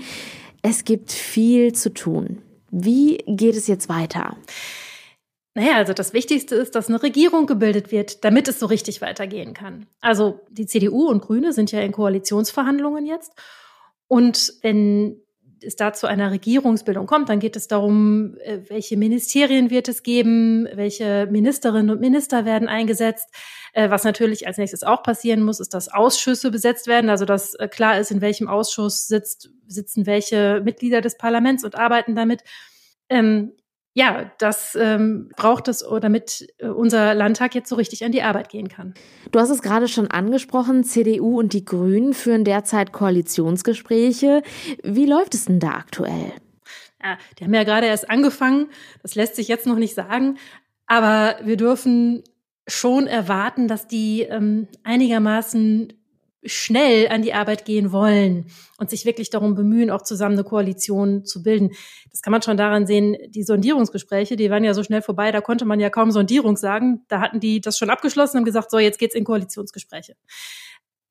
es 0.62 0.84
gibt 0.84 1.12
viel 1.12 1.74
zu 1.74 1.94
tun. 1.94 2.42
Wie 2.70 3.18
geht 3.26 3.56
es 3.56 3.68
jetzt 3.68 3.90
weiter? 3.90 4.38
Naja, 5.54 5.76
also 5.76 5.92
das 5.94 6.14
Wichtigste 6.14 6.56
ist, 6.56 6.76
dass 6.76 6.88
eine 6.88 7.04
Regierung 7.04 7.46
gebildet 7.46 7.92
wird, 7.92 8.24
damit 8.24 8.48
es 8.48 8.60
so 8.60 8.68
richtig 8.68 9.02
weitergehen 9.02 9.54
kann. 9.54 9.88
Also 10.00 10.40
die 10.50 10.66
CDU 10.66 11.10
und 11.10 11.22
Grüne 11.22 11.52
sind 11.52 11.72
ja 11.72 11.82
in 11.82 11.92
Koalitionsverhandlungen 11.92 13.06
jetzt. 13.06 13.34
Und 14.08 14.54
wenn 14.62 15.22
es 15.64 15.76
da 15.76 15.94
zu 15.94 16.08
einer 16.08 16.32
Regierungsbildung 16.32 17.06
kommt, 17.06 17.30
dann 17.30 17.40
geht 17.40 17.56
es 17.56 17.68
darum, 17.68 18.38
äh, 18.40 18.60
welche 18.68 18.98
Ministerien 18.98 19.70
wird 19.70 19.88
es 19.90 20.04
geben, 20.04 20.68
welche 20.74 21.28
Ministerinnen 21.30 21.90
und 21.90 22.00
Minister 22.00 22.46
werden 22.46 22.68
eingesetzt. 22.68 23.28
Äh, 23.74 23.90
was 23.90 24.04
natürlich 24.04 24.48
als 24.48 24.58
nächstes 24.58 24.84
auch 24.84 25.04
passieren 25.04 25.44
muss, 25.44 25.60
ist, 25.60 25.74
dass 25.74 25.90
Ausschüsse 25.90 26.50
besetzt 26.50 26.88
werden, 26.88 27.10
also 27.10 27.26
dass 27.26 27.56
äh, 27.56 27.68
klar 27.68 28.00
ist, 28.00 28.12
in 28.12 28.22
welchem 28.22 28.48
Ausschuss 28.48 29.08
sitzt, 29.08 29.50
sitzen 29.68 30.06
welche 30.06 30.62
Mitglieder 30.64 31.02
des 31.02 31.18
Parlaments 31.18 31.64
und 31.64 31.76
arbeiten 31.76 32.16
damit. 32.16 32.44
Ja, 33.94 34.32
das 34.38 34.78
ähm, 34.80 35.30
braucht 35.36 35.68
es, 35.68 35.86
damit 36.02 36.48
äh, 36.60 36.68
unser 36.68 37.14
Landtag 37.14 37.56
jetzt 37.56 37.68
so 37.68 37.76
richtig 37.76 38.06
an 38.06 38.14
die 38.14 38.24
Arbeit 38.24 38.48
gehen 38.48 38.70
kann. 38.70 38.94
Du 39.32 39.40
hast 39.40 39.50
es 39.50 39.62
gerade 39.62 39.90
schon 39.90 40.08
angesprochen, 40.08 40.86
CDU 40.86 41.40
und 41.40 41.52
die 41.52 41.66
Grünen 41.66 42.14
führen 42.14 42.46
derzeit 42.46 42.94
Koalitionsgespräche. 42.94 44.44
Wie 44.84 45.06
läuft 45.06 45.34
es 45.34 45.46
denn 45.46 45.60
da 45.60 45.72
aktuell? 45.72 46.32
Ja, 47.04 47.18
die 47.38 47.44
haben 47.44 47.54
ja 47.54 47.64
gerade 47.64 47.88
erst 47.88 48.10
angefangen, 48.10 48.70
das 49.02 49.16
lässt 49.16 49.36
sich 49.36 49.48
jetzt 49.48 49.66
noch 49.66 49.78
nicht 49.78 49.96
sagen, 49.96 50.38
aber 50.86 51.36
wir 51.44 51.58
dürfen 51.58 52.24
schon 52.68 53.08
erwarten, 53.08 53.68
dass 53.68 53.88
die 53.88 54.22
ähm, 54.22 54.68
einigermaßen 54.84 55.92
schnell 56.44 57.08
an 57.10 57.22
die 57.22 57.34
Arbeit 57.34 57.66
gehen 57.66 57.92
wollen 57.92 58.48
und 58.78 58.90
sich 58.90 59.06
wirklich 59.06 59.30
darum 59.30 59.56
bemühen, 59.56 59.92
auch 59.92 60.02
zusammen 60.02 60.34
eine 60.34 60.44
Koalition 60.44 61.26
zu 61.26 61.44
bilden. 61.44 61.72
Das 62.10 62.22
kann 62.22 62.32
man 62.32 62.42
schon 62.42 62.58
daran 62.58 62.88
sehen, 62.88 63.16
die 63.30 63.44
Sondierungsgespräche, 63.44 64.36
die 64.36 64.50
waren 64.50 64.64
ja 64.64 64.74
so 64.74 64.84
schnell 64.84 65.02
vorbei, 65.02 65.32
da 65.32 65.42
konnte 65.42 65.66
man 65.66 65.80
ja 65.80 65.90
kaum 65.90 66.12
Sondierung 66.12 66.58
sagen. 66.58 67.06
Da 67.08 67.22
hatten 67.22 67.40
die 67.40 67.62
das 67.62 67.78
schon 67.78 67.90
abgeschlossen 67.90 68.38
und 68.38 68.46
gesagt, 68.46 68.72
so, 68.72 68.80
jetzt 68.80 69.00
geht's 69.00 69.16
in 69.16 69.24
Koalitionsgespräche. 69.24 70.16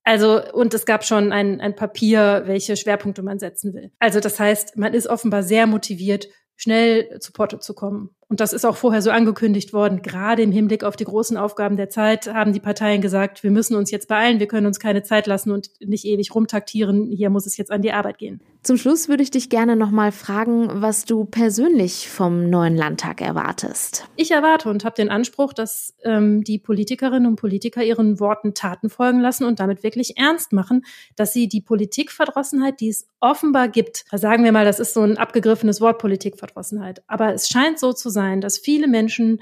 Also, 0.03 0.41
und 0.53 0.73
es 0.73 0.85
gab 0.85 1.05
schon 1.05 1.31
ein, 1.31 1.61
ein 1.61 1.75
Papier, 1.75 2.43
welche 2.45 2.75
Schwerpunkte 2.75 3.21
man 3.21 3.39
setzen 3.39 3.73
will. 3.73 3.91
Also, 3.99 4.19
das 4.19 4.39
heißt, 4.39 4.75
man 4.77 4.93
ist 4.93 5.07
offenbar 5.07 5.43
sehr 5.43 5.67
motiviert, 5.67 6.27
schnell 6.55 7.19
zu 7.19 7.31
Porto 7.31 7.57
zu 7.57 7.73
kommen. 7.73 8.09
Und 8.31 8.39
das 8.39 8.53
ist 8.53 8.63
auch 8.63 8.77
vorher 8.77 9.01
so 9.01 9.11
angekündigt 9.11 9.73
worden. 9.73 10.01
Gerade 10.01 10.41
im 10.41 10.53
Hinblick 10.53 10.85
auf 10.85 10.95
die 10.95 11.03
großen 11.03 11.35
Aufgaben 11.35 11.75
der 11.75 11.89
Zeit 11.89 12.33
haben 12.33 12.53
die 12.53 12.61
Parteien 12.61 13.01
gesagt, 13.01 13.43
wir 13.43 13.51
müssen 13.51 13.75
uns 13.75 13.91
jetzt 13.91 14.07
beeilen, 14.07 14.39
wir 14.39 14.47
können 14.47 14.67
uns 14.67 14.79
keine 14.79 15.03
Zeit 15.03 15.27
lassen 15.27 15.51
und 15.51 15.69
nicht 15.81 16.05
ewig 16.05 16.33
rumtaktieren. 16.33 17.11
Hier 17.11 17.29
muss 17.29 17.45
es 17.45 17.57
jetzt 17.57 17.71
an 17.71 17.81
die 17.81 17.91
Arbeit 17.91 18.19
gehen. 18.19 18.39
Zum 18.63 18.77
Schluss 18.77 19.09
würde 19.09 19.23
ich 19.23 19.31
dich 19.31 19.49
gerne 19.49 19.75
noch 19.75 19.89
mal 19.89 20.11
fragen, 20.11 20.69
was 20.81 21.03
du 21.03 21.25
persönlich 21.25 22.07
vom 22.09 22.49
neuen 22.49 22.77
Landtag 22.77 23.19
erwartest. 23.19 24.07
Ich 24.15 24.31
erwarte 24.31 24.69
und 24.69 24.85
habe 24.85 24.95
den 24.95 25.09
Anspruch, 25.09 25.51
dass 25.51 25.95
ähm, 26.03 26.43
die 26.43 26.59
Politikerinnen 26.59 27.25
und 27.25 27.37
Politiker 27.37 27.83
ihren 27.83 28.19
Worten 28.19 28.53
Taten 28.53 28.89
folgen 28.89 29.19
lassen 29.19 29.45
und 29.45 29.59
damit 29.59 29.83
wirklich 29.83 30.17
ernst 30.17 30.53
machen, 30.53 30.85
dass 31.15 31.33
sie 31.33 31.49
die 31.49 31.59
Politikverdrossenheit, 31.59 32.79
die 32.79 32.89
es 32.89 33.07
offenbar 33.19 33.67
gibt, 33.67 34.05
sagen 34.11 34.43
wir 34.43 34.51
mal, 34.51 34.63
das 34.63 34.79
ist 34.79 34.93
so 34.93 35.01
ein 35.01 35.17
abgegriffenes 35.17 35.81
Wort 35.81 35.97
Politikverdrossenheit, 35.97 37.03
aber 37.07 37.33
es 37.33 37.49
scheint 37.49 37.79
so 37.79 37.93
zu 37.93 38.09
sein, 38.09 38.20
sein, 38.21 38.41
dass 38.41 38.59
viele 38.59 38.87
Menschen 38.87 39.41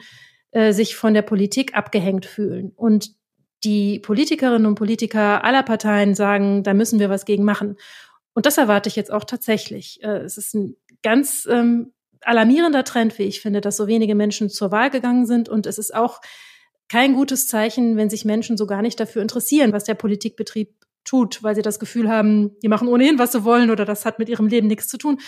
äh, 0.52 0.72
sich 0.72 0.96
von 0.96 1.14
der 1.14 1.22
Politik 1.22 1.76
abgehängt 1.76 2.26
fühlen 2.26 2.72
und 2.76 3.12
die 3.66 4.00
Politikerinnen 4.00 4.66
und 4.66 4.76
Politiker 4.76 5.44
aller 5.44 5.64
Parteien 5.64 6.16
sagen, 6.16 6.64
da 6.64 6.74
müssen 6.74 7.00
wir 7.00 7.10
was 7.10 7.26
gegen 7.26 7.44
machen. 7.44 7.76
Und 8.34 8.46
das 8.46 8.58
erwarte 8.58 8.88
ich 8.88 8.96
jetzt 8.96 9.12
auch 9.12 9.26
tatsächlich. 9.26 10.02
Äh, 10.02 10.20
es 10.20 10.38
ist 10.38 10.54
ein 10.54 10.78
ganz 11.04 11.46
ähm, 11.52 11.92
alarmierender 12.22 12.86
Trend, 12.86 13.20
wie 13.20 13.24
ich 13.24 13.42
finde, 13.42 13.60
dass 13.60 13.76
so 13.76 13.88
wenige 13.88 14.16
Menschen 14.16 14.50
zur 14.50 14.72
Wahl 14.72 14.90
gegangen 14.90 15.26
sind. 15.26 15.50
Und 15.50 15.66
es 15.66 15.78
ist 15.78 15.94
auch 15.94 16.22
kein 16.88 17.14
gutes 17.14 17.48
Zeichen, 17.48 17.98
wenn 17.98 18.10
sich 18.10 18.24
Menschen 18.24 18.56
so 18.56 18.66
gar 18.66 18.82
nicht 18.82 19.00
dafür 19.00 19.22
interessieren, 19.22 19.74
was 19.74 19.84
der 19.84 19.96
Politikbetrieb 19.96 20.74
tut, 21.04 21.44
weil 21.44 21.56
sie 21.56 21.62
das 21.62 21.80
Gefühl 21.80 22.10
haben, 22.10 22.58
die 22.62 22.70
machen 22.70 22.88
ohnehin, 22.88 23.20
was 23.20 23.34
sie 23.34 23.44
wollen 23.44 23.72
oder 23.72 23.84
das 23.84 24.06
hat 24.06 24.20
mit 24.20 24.30
ihrem 24.30 24.48
Leben 24.48 24.68
nichts 24.68 24.88
zu 24.88 24.98
tun. 24.98 25.20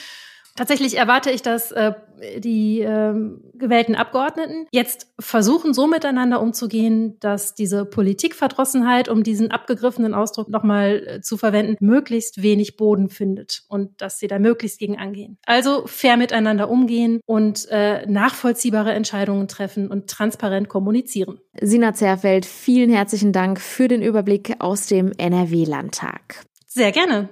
Tatsächlich 0.55 0.97
erwarte 0.97 1.31
ich, 1.31 1.41
dass 1.41 1.71
äh, 1.71 1.93
die 2.37 2.81
äh, 2.81 3.13
gewählten 3.53 3.95
Abgeordneten 3.95 4.67
jetzt 4.71 5.07
versuchen, 5.19 5.73
so 5.73 5.87
miteinander 5.87 6.41
umzugehen, 6.41 7.17
dass 7.19 7.55
diese 7.55 7.85
Politikverdrossenheit, 7.85 9.07
um 9.09 9.23
diesen 9.23 9.51
abgegriffenen 9.51 10.13
Ausdruck 10.13 10.49
nochmal 10.49 11.03
äh, 11.05 11.21
zu 11.21 11.37
verwenden, 11.37 11.77
möglichst 11.79 12.41
wenig 12.41 12.75
Boden 12.75 13.09
findet 13.09 13.63
und 13.69 14.01
dass 14.01 14.19
sie 14.19 14.27
da 14.27 14.39
möglichst 14.39 14.79
gegen 14.79 14.97
angehen. 14.97 15.37
Also 15.45 15.87
fair 15.87 16.17
miteinander 16.17 16.69
umgehen 16.69 17.21
und 17.25 17.67
äh, 17.69 18.05
nachvollziehbare 18.05 18.91
Entscheidungen 18.93 19.47
treffen 19.47 19.89
und 19.89 20.09
transparent 20.09 20.67
kommunizieren. 20.67 21.39
Sina 21.59 21.93
Zerfeld, 21.93 22.45
vielen 22.45 22.91
herzlichen 22.91 23.31
Dank 23.31 23.59
für 23.61 23.87
den 23.87 24.01
Überblick 24.01 24.55
aus 24.59 24.87
dem 24.87 25.11
NRW-Landtag. 25.17 26.43
Sehr 26.67 26.91
gerne. 26.91 27.29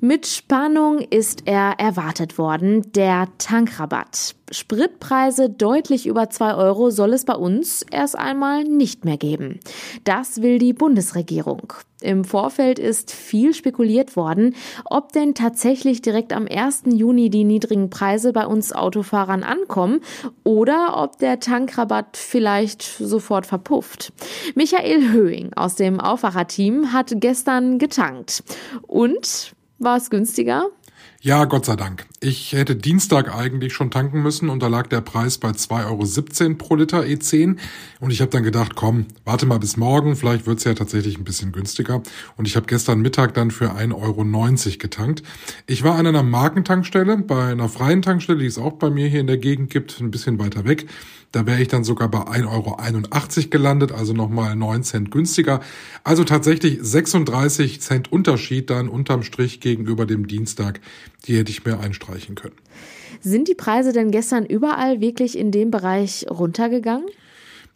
Mit 0.00 0.28
Spannung 0.28 1.00
ist 1.00 1.42
er 1.46 1.80
erwartet 1.80 2.38
worden, 2.38 2.92
der 2.92 3.26
Tankrabatt. 3.38 4.36
Spritpreise 4.48 5.50
deutlich 5.50 6.06
über 6.06 6.30
zwei 6.30 6.54
Euro 6.54 6.90
soll 6.90 7.12
es 7.14 7.24
bei 7.24 7.34
uns 7.34 7.84
erst 7.90 8.16
einmal 8.16 8.62
nicht 8.62 9.04
mehr 9.04 9.16
geben. 9.16 9.58
Das 10.04 10.40
will 10.40 10.60
die 10.60 10.72
Bundesregierung. 10.72 11.72
Im 12.00 12.24
Vorfeld 12.24 12.78
ist 12.78 13.10
viel 13.10 13.52
spekuliert 13.54 14.14
worden, 14.14 14.54
ob 14.84 15.12
denn 15.12 15.34
tatsächlich 15.34 16.00
direkt 16.00 16.32
am 16.32 16.46
1. 16.48 16.84
Juni 16.92 17.28
die 17.28 17.42
niedrigen 17.42 17.90
Preise 17.90 18.32
bei 18.32 18.46
uns 18.46 18.72
Autofahrern 18.72 19.42
ankommen 19.42 20.00
oder 20.44 21.02
ob 21.02 21.18
der 21.18 21.40
Tankrabatt 21.40 22.16
vielleicht 22.16 22.82
sofort 22.82 23.46
verpufft. 23.46 24.12
Michael 24.54 25.10
Höhing 25.10 25.52
aus 25.54 25.74
dem 25.74 25.98
Aufwacherteam 25.98 26.92
hat 26.92 27.14
gestern 27.16 27.80
getankt. 27.80 28.44
Und 28.86 29.56
war 29.78 29.96
es 29.96 30.10
günstiger? 30.10 30.66
Ja, 31.20 31.46
Gott 31.46 31.64
sei 31.64 31.74
Dank. 31.74 32.06
Ich 32.20 32.52
hätte 32.52 32.76
Dienstag 32.76 33.34
eigentlich 33.34 33.72
schon 33.72 33.90
tanken 33.90 34.22
müssen 34.22 34.48
und 34.48 34.62
da 34.62 34.68
lag 34.68 34.86
der 34.86 35.00
Preis 35.00 35.36
bei 35.38 35.48
2,17 35.50 36.46
Euro 36.46 36.54
pro 36.54 36.76
Liter 36.76 37.00
E10. 37.00 37.56
Und 37.98 38.12
ich 38.12 38.20
habe 38.20 38.30
dann 38.30 38.44
gedacht, 38.44 38.76
komm, 38.76 39.06
warte 39.24 39.44
mal 39.44 39.58
bis 39.58 39.76
morgen, 39.76 40.14
vielleicht 40.14 40.46
wird's 40.46 40.62
ja 40.62 40.74
tatsächlich 40.74 41.18
ein 41.18 41.24
bisschen 41.24 41.50
günstiger. 41.50 42.04
Und 42.36 42.46
ich 42.46 42.54
habe 42.54 42.66
gestern 42.66 43.00
Mittag 43.00 43.34
dann 43.34 43.50
für 43.50 43.72
1,90 43.72 43.94
Euro 43.94 44.78
getankt. 44.78 45.24
Ich 45.66 45.82
war 45.82 45.96
an 45.96 46.06
einer 46.06 46.22
Markentankstelle, 46.22 47.16
bei 47.16 47.50
einer 47.50 47.68
freien 47.68 48.00
Tankstelle, 48.02 48.38
die 48.38 48.46
es 48.46 48.56
auch 48.56 48.74
bei 48.74 48.88
mir 48.88 49.08
hier 49.08 49.20
in 49.20 49.26
der 49.26 49.38
Gegend 49.38 49.70
gibt, 49.70 50.00
ein 50.00 50.12
bisschen 50.12 50.38
weiter 50.38 50.66
weg. 50.66 50.86
Da 51.30 51.44
wäre 51.46 51.60
ich 51.60 51.68
dann 51.68 51.84
sogar 51.84 52.08
bei 52.08 52.20
1,81 52.20 52.46
Euro 52.46 53.48
gelandet, 53.50 53.92
also 53.92 54.14
nochmal 54.14 54.56
9 54.56 54.82
Cent 54.82 55.10
günstiger. 55.10 55.60
Also 56.02 56.24
tatsächlich 56.24 56.78
36 56.80 57.82
Cent 57.82 58.10
Unterschied 58.10 58.70
dann 58.70 58.88
unterm 58.88 59.22
Strich 59.22 59.60
gegenüber 59.60 60.06
dem 60.06 60.26
Dienstag. 60.26 60.80
Die 61.26 61.36
hätte 61.36 61.50
ich 61.50 61.64
mir 61.64 61.80
einstreichen 61.80 62.34
können. 62.34 62.56
Sind 63.20 63.48
die 63.48 63.54
Preise 63.54 63.92
denn 63.92 64.10
gestern 64.10 64.46
überall 64.46 65.00
wirklich 65.00 65.36
in 65.36 65.50
dem 65.50 65.70
Bereich 65.70 66.26
runtergegangen? 66.30 67.08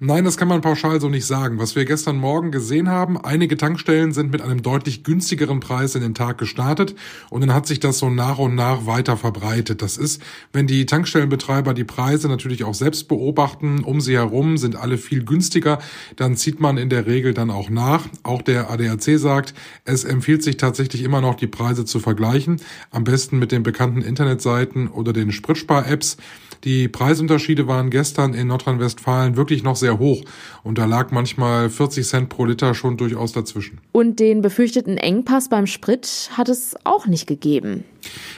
Nein, 0.04 0.24
das 0.24 0.36
kann 0.36 0.48
man 0.48 0.62
pauschal 0.62 1.00
so 1.00 1.08
nicht 1.08 1.26
sagen. 1.26 1.60
Was 1.60 1.76
wir 1.76 1.84
gestern 1.84 2.16
Morgen 2.16 2.50
gesehen 2.50 2.88
haben, 2.88 3.16
einige 3.16 3.56
Tankstellen 3.56 4.12
sind 4.12 4.32
mit 4.32 4.42
einem 4.42 4.60
deutlich 4.60 5.04
günstigeren 5.04 5.60
Preis 5.60 5.94
in 5.94 6.02
den 6.02 6.12
Tag 6.12 6.38
gestartet 6.38 6.96
und 7.30 7.40
dann 7.40 7.54
hat 7.54 7.68
sich 7.68 7.78
das 7.78 8.00
so 8.00 8.10
nach 8.10 8.38
und 8.38 8.56
nach 8.56 8.84
weiter 8.84 9.16
verbreitet. 9.16 9.80
Das 9.80 9.98
ist, 9.98 10.20
wenn 10.52 10.66
die 10.66 10.86
Tankstellenbetreiber 10.86 11.72
die 11.72 11.84
Preise 11.84 12.26
natürlich 12.26 12.64
auch 12.64 12.74
selbst 12.74 13.06
beobachten, 13.06 13.84
um 13.84 14.00
sie 14.00 14.16
herum 14.16 14.56
sind 14.56 14.74
alle 14.74 14.98
viel 14.98 15.24
günstiger, 15.24 15.78
dann 16.16 16.34
zieht 16.34 16.58
man 16.58 16.78
in 16.78 16.88
der 16.88 17.06
Regel 17.06 17.32
dann 17.32 17.52
auch 17.52 17.70
nach. 17.70 18.08
Auch 18.24 18.42
der 18.42 18.70
ADAC 18.70 19.20
sagt, 19.20 19.54
es 19.84 20.02
empfiehlt 20.02 20.42
sich 20.42 20.56
tatsächlich 20.56 21.04
immer 21.04 21.20
noch 21.20 21.36
die 21.36 21.46
Preise 21.46 21.84
zu 21.84 22.00
vergleichen, 22.00 22.60
am 22.90 23.04
besten 23.04 23.38
mit 23.38 23.52
den 23.52 23.62
bekannten 23.62 24.02
Internetseiten 24.02 24.88
oder 24.88 25.12
den 25.12 25.30
Spritspar-Apps. 25.30 26.16
Die 26.64 26.86
Preisunterschiede 26.86 27.66
waren 27.66 27.90
gestern 27.90 28.34
in 28.34 28.46
Nordrhein-Westfalen 28.46 29.36
wirklich 29.36 29.64
noch 29.64 29.74
sehr 29.74 29.98
hoch 29.98 30.22
und 30.62 30.78
da 30.78 30.84
lag 30.84 31.10
manchmal 31.10 31.68
40 31.68 32.06
Cent 32.06 32.28
pro 32.28 32.44
Liter 32.44 32.74
schon 32.74 32.96
durchaus 32.96 33.32
dazwischen. 33.32 33.80
Und 33.90 34.20
den 34.20 34.42
befürchteten 34.42 34.96
Engpass 34.96 35.48
beim 35.48 35.66
Sprit 35.66 36.30
hat 36.36 36.48
es 36.48 36.76
auch 36.84 37.06
nicht 37.06 37.26
gegeben. 37.26 37.84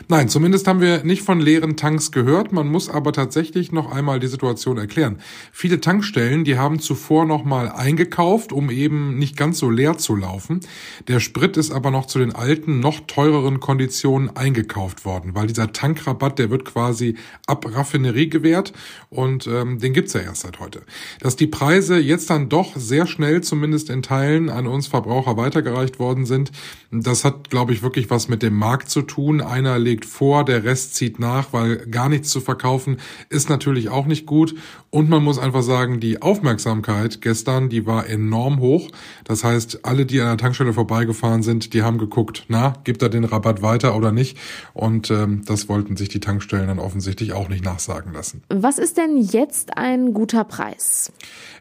Nein, 0.08 0.28
zumindest 0.28 0.66
haben 0.66 0.80
wir 0.80 1.04
nicht 1.04 1.22
von 1.22 1.40
leeren 1.40 1.76
Tanks 1.76 2.12
gehört. 2.12 2.52
Man 2.52 2.68
muss 2.68 2.88
aber 2.88 3.12
tatsächlich 3.12 3.72
noch 3.72 3.90
einmal 3.90 4.20
die 4.20 4.26
Situation 4.26 4.78
erklären. 4.78 5.18
Viele 5.52 5.80
Tankstellen, 5.80 6.44
die 6.44 6.58
haben 6.58 6.78
zuvor 6.78 7.24
noch 7.24 7.44
mal 7.44 7.70
eingekauft, 7.70 8.52
um 8.52 8.70
eben 8.70 9.18
nicht 9.18 9.36
ganz 9.36 9.58
so 9.58 9.70
leer 9.70 9.98
zu 9.98 10.16
laufen. 10.16 10.60
Der 11.08 11.20
Sprit 11.20 11.56
ist 11.56 11.70
aber 11.70 11.90
noch 11.90 12.06
zu 12.06 12.18
den 12.18 12.34
alten, 12.34 12.80
noch 12.80 13.00
teureren 13.06 13.60
Konditionen 13.60 14.36
eingekauft 14.36 15.04
worden, 15.04 15.34
weil 15.34 15.46
dieser 15.46 15.72
Tankrabatt, 15.72 16.38
der 16.38 16.50
wird 16.50 16.64
quasi 16.64 17.16
ab 17.46 17.66
Raffinerie 17.72 18.28
gewährt 18.28 18.72
und 19.10 19.46
ähm, 19.46 19.78
den 19.78 19.92
gibt's 19.92 20.12
ja 20.12 20.20
erst 20.20 20.42
seit 20.42 20.60
heute. 20.60 20.82
Dass 21.20 21.36
die 21.36 21.46
Preise 21.46 21.98
jetzt 21.98 22.30
dann 22.30 22.48
doch 22.48 22.76
sehr 22.76 23.06
schnell, 23.06 23.42
zumindest 23.42 23.90
in 23.90 24.02
Teilen, 24.02 24.50
an 24.50 24.66
uns 24.66 24.86
Verbraucher 24.86 25.36
weitergereicht 25.36 25.98
worden 25.98 26.26
sind, 26.26 26.52
das 26.90 27.24
hat, 27.24 27.50
glaube 27.50 27.72
ich, 27.72 27.82
wirklich 27.82 28.10
was 28.10 28.28
mit 28.28 28.42
dem 28.42 28.54
Markt 28.54 28.90
zu 28.90 29.02
tun. 29.02 29.40
Einer 29.54 29.78
legt 29.78 30.04
vor, 30.04 30.44
der 30.44 30.64
Rest 30.64 30.96
zieht 30.96 31.20
nach, 31.20 31.52
weil 31.52 31.86
gar 31.86 32.08
nichts 32.08 32.30
zu 32.30 32.40
verkaufen 32.40 32.96
ist 33.28 33.48
natürlich 33.48 33.88
auch 33.88 34.04
nicht 34.04 34.26
gut. 34.26 34.56
Und 34.90 35.08
man 35.08 35.22
muss 35.22 35.38
einfach 35.38 35.62
sagen, 35.62 36.00
die 36.00 36.22
Aufmerksamkeit 36.22 37.20
gestern, 37.20 37.68
die 37.68 37.86
war 37.86 38.08
enorm 38.08 38.58
hoch. 38.58 38.90
Das 39.22 39.44
heißt, 39.44 39.84
alle, 39.84 40.06
die 40.06 40.20
an 40.20 40.26
der 40.26 40.36
Tankstelle 40.38 40.72
vorbeigefahren 40.72 41.44
sind, 41.44 41.72
die 41.72 41.84
haben 41.84 41.98
geguckt, 41.98 42.46
na, 42.48 42.74
gibt 42.82 43.00
er 43.02 43.10
den 43.10 43.22
Rabatt 43.22 43.62
weiter 43.62 43.96
oder 43.96 44.10
nicht? 44.10 44.38
Und 44.72 45.10
ähm, 45.12 45.42
das 45.46 45.68
wollten 45.68 45.96
sich 45.96 46.08
die 46.08 46.20
Tankstellen 46.20 46.66
dann 46.66 46.80
offensichtlich 46.80 47.32
auch 47.32 47.48
nicht 47.48 47.64
nachsagen 47.64 48.12
lassen. 48.12 48.42
Was 48.48 48.78
ist 48.78 48.96
denn 48.96 49.18
jetzt 49.18 49.76
ein 49.76 50.14
guter 50.14 50.42
Preis? 50.42 51.12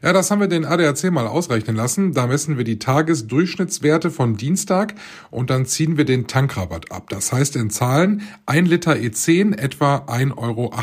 Ja, 0.01 0.13
das 0.13 0.31
haben 0.31 0.39
wir 0.41 0.47
den 0.47 0.65
ADAC 0.65 1.11
mal 1.11 1.27
ausrechnen 1.27 1.75
lassen. 1.75 2.13
Da 2.13 2.25
messen 2.25 2.57
wir 2.57 2.63
die 2.63 2.79
Tagesdurchschnittswerte 2.79 4.09
von 4.09 4.35
Dienstag 4.35 4.95
und 5.29 5.51
dann 5.51 5.67
ziehen 5.67 5.95
wir 5.97 6.05
den 6.05 6.25
Tankrabatt 6.25 6.91
ab. 6.91 7.09
Das 7.09 7.31
heißt 7.31 7.55
in 7.55 7.69
Zahlen 7.83 8.21
ein 8.45 8.65
Liter 8.65 8.93
E10 8.93 9.57
etwa 9.57 9.97
1,80 10.07 10.37
Euro. 10.37 10.73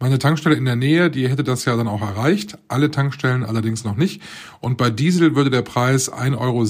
Meine 0.00 0.18
Tankstelle 0.18 0.54
in 0.54 0.64
der 0.64 0.74
Nähe, 0.74 1.10
die 1.10 1.28
hätte 1.28 1.44
das 1.44 1.66
ja 1.66 1.76
dann 1.76 1.88
auch 1.88 2.00
erreicht. 2.00 2.56
Alle 2.68 2.90
Tankstellen 2.90 3.44
allerdings 3.44 3.84
noch 3.84 3.96
nicht. 3.96 4.22
Und 4.60 4.78
bei 4.78 4.88
Diesel 4.88 5.36
würde 5.36 5.50
der 5.50 5.60
Preis 5.60 6.10
1,87 6.10 6.38
Euro 6.38 6.62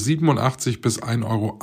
bis 0.82 1.00
1,88 1.00 1.24
Euro 1.24 1.58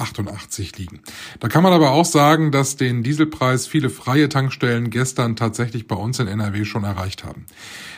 liegen. 0.77 1.01
Da 1.41 1.49
kann 1.49 1.61
man 1.61 1.73
aber 1.73 1.91
auch 1.91 2.05
sagen, 2.05 2.53
dass 2.53 2.77
den 2.77 3.03
Dieselpreis 3.03 3.67
viele 3.67 3.89
freie 3.89 4.29
Tankstellen 4.29 4.89
gestern 4.89 5.35
tatsächlich 5.35 5.85
bei 5.85 5.97
uns 5.97 6.19
in 6.19 6.27
NRW 6.27 6.63
schon 6.63 6.85
erreicht 6.85 7.25
haben. 7.25 7.45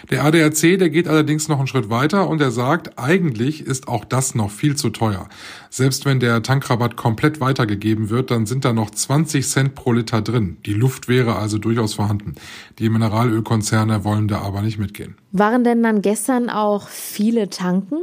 Der 0.10 0.24
ADAC, 0.24 0.80
der 0.80 0.90
geht 0.90 1.08
allerdings 1.08 1.48
noch 1.48 1.60
einen 1.60 1.68
Schritt 1.68 1.90
weiter 1.92 2.28
und 2.28 2.42
er 2.42 2.52
sagt, 2.52 2.98
eigentlich 2.98 3.62
ist 3.62 3.88
auch 3.88 4.06
das 4.06 4.34
noch 4.34 4.50
viel 4.50 4.76
zu 4.76 4.90
teuer. 4.90 5.30
Selbst 5.70 6.06
wenn 6.06 6.20
der 6.20 6.42
Tankrabatt 6.42 6.96
komplett 6.96 7.40
weitergegeben 7.40 8.10
wird, 8.10 8.32
dann 8.32 8.46
sind 8.46 8.66
da 8.66 8.74
noch 8.74 8.90
20 8.90 9.48
Cent 9.48 9.75
pro 9.76 9.92
Liter 9.92 10.22
drin. 10.22 10.58
Die 10.66 10.74
Luft 10.74 11.08
wäre 11.08 11.36
also 11.36 11.58
durchaus 11.58 11.94
vorhanden. 11.94 12.36
Die 12.80 12.90
Mineralölkonzerne 12.90 14.04
wollen 14.04 14.28
da 14.28 14.40
aber 14.40 14.62
nicht 14.62 14.80
mitgehen. 14.80 15.16
Waren 15.32 15.64
denn 15.64 15.84
dann 15.84 16.02
gestern 16.02 16.50
auch 16.50 16.88
viele 16.88 17.50
tanken? 17.50 17.98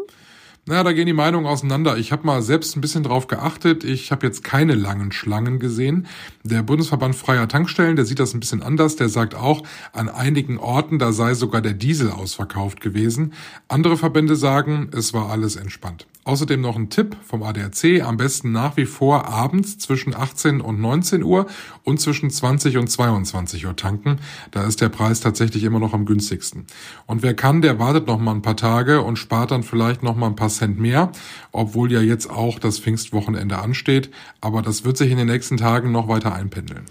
Naja, 0.65 0.85
da 0.85 0.93
gehen 0.93 1.07
die 1.07 1.13
Meinungen 1.13 1.47
auseinander. 1.47 1.97
Ich 1.97 2.13
habe 2.13 2.25
mal 2.25 2.41
selbst 2.41 2.77
ein 2.77 2.81
bisschen 2.81 3.03
drauf 3.03 3.27
geachtet. 3.27 3.83
Ich 3.83 4.13
habe 4.13 4.25
jetzt 4.25 4.45
keine 4.45 4.77
langen 4.77 5.11
Schlangen 5.11 5.59
gesehen. 5.59 6.07
Der 6.45 6.63
Bundesverband 6.63 7.17
Freier 7.17 7.49
Tankstellen, 7.49 7.97
der 7.97 8.05
sieht 8.05 8.21
das 8.21 8.33
ein 8.33 8.39
bisschen 8.39 8.63
anders. 8.63 8.95
Der 8.95 9.09
sagt 9.09 9.35
auch, 9.35 9.65
an 9.93 10.09
einigen 10.09 10.59
Orten, 10.59 11.01
da 11.01 11.11
sei 11.11 11.35
sogar 11.35 11.63
der 11.63 11.73
Diesel 11.73 12.13
ausverkauft 12.13 12.81
gewesen. 12.81 13.33
Andere 13.67 13.97
Verbände 13.97 14.37
sagen, 14.37 14.89
es 14.97 15.13
war 15.13 15.31
alles 15.31 15.57
entspannt. 15.57 16.07
Außerdem 16.25 16.61
noch 16.61 16.77
ein 16.77 16.89
Tipp 16.89 17.17
vom 17.25 17.43
ADAC, 17.43 18.01
am 18.03 18.17
besten 18.17 18.53
nach 18.53 18.77
wie 18.77 18.87
vor 18.87 19.27
abends 19.27 19.79
zwischen 19.79 20.15
18 20.15 20.61
und 20.61 20.81
19 20.81 21.25
Uhr 21.25 21.47
und 21.83 22.01
zwischen 22.01 22.31
20 22.31 22.77
und 22.77 22.89
22 22.89 23.67
Uhr 23.67 23.75
tanken. 23.75 24.21
Da 24.53 24.65
ist 24.65 24.81
der 24.81 24.89
Preis 24.89 25.19
tatsächlich 25.19 25.65
immer 25.65 25.81
noch 25.81 25.95
am 25.95 26.07
günstigsten. 26.07 26.67
Und 27.07 27.25
wer 27.25 27.35
kann, 27.35 27.61
der 27.61 27.81
wartet 27.81 28.07
noch 28.07 28.21
mal 28.21 28.37
ein 28.37 28.43
paar 28.43 28.57
Tage 28.57 29.03
und 29.03 29.17
spart 29.17 29.51
dann 29.51 29.65
vielleicht 29.65 30.05
noch 30.05 30.15
mal 30.15 30.29
ein 30.29 30.37
paar 30.37 30.49
Cent 30.49 30.79
mehr, 30.79 31.11
obwohl 31.51 31.91
ja 31.91 32.01
jetzt 32.01 32.31
auch 32.31 32.61
das 32.61 32.79
Pfingstwochenende 32.79 33.59
ansteht. 33.59 34.13
Aber 34.41 34.63
das 34.63 34.85
wird 34.85 34.97
sich 34.97 35.11
in 35.11 35.19
den 35.19 35.27
nächsten 35.27 35.57
Tagen 35.57 35.91
noch 35.91 36.07
weiter 36.07 36.33
einpendeln. 36.33 36.85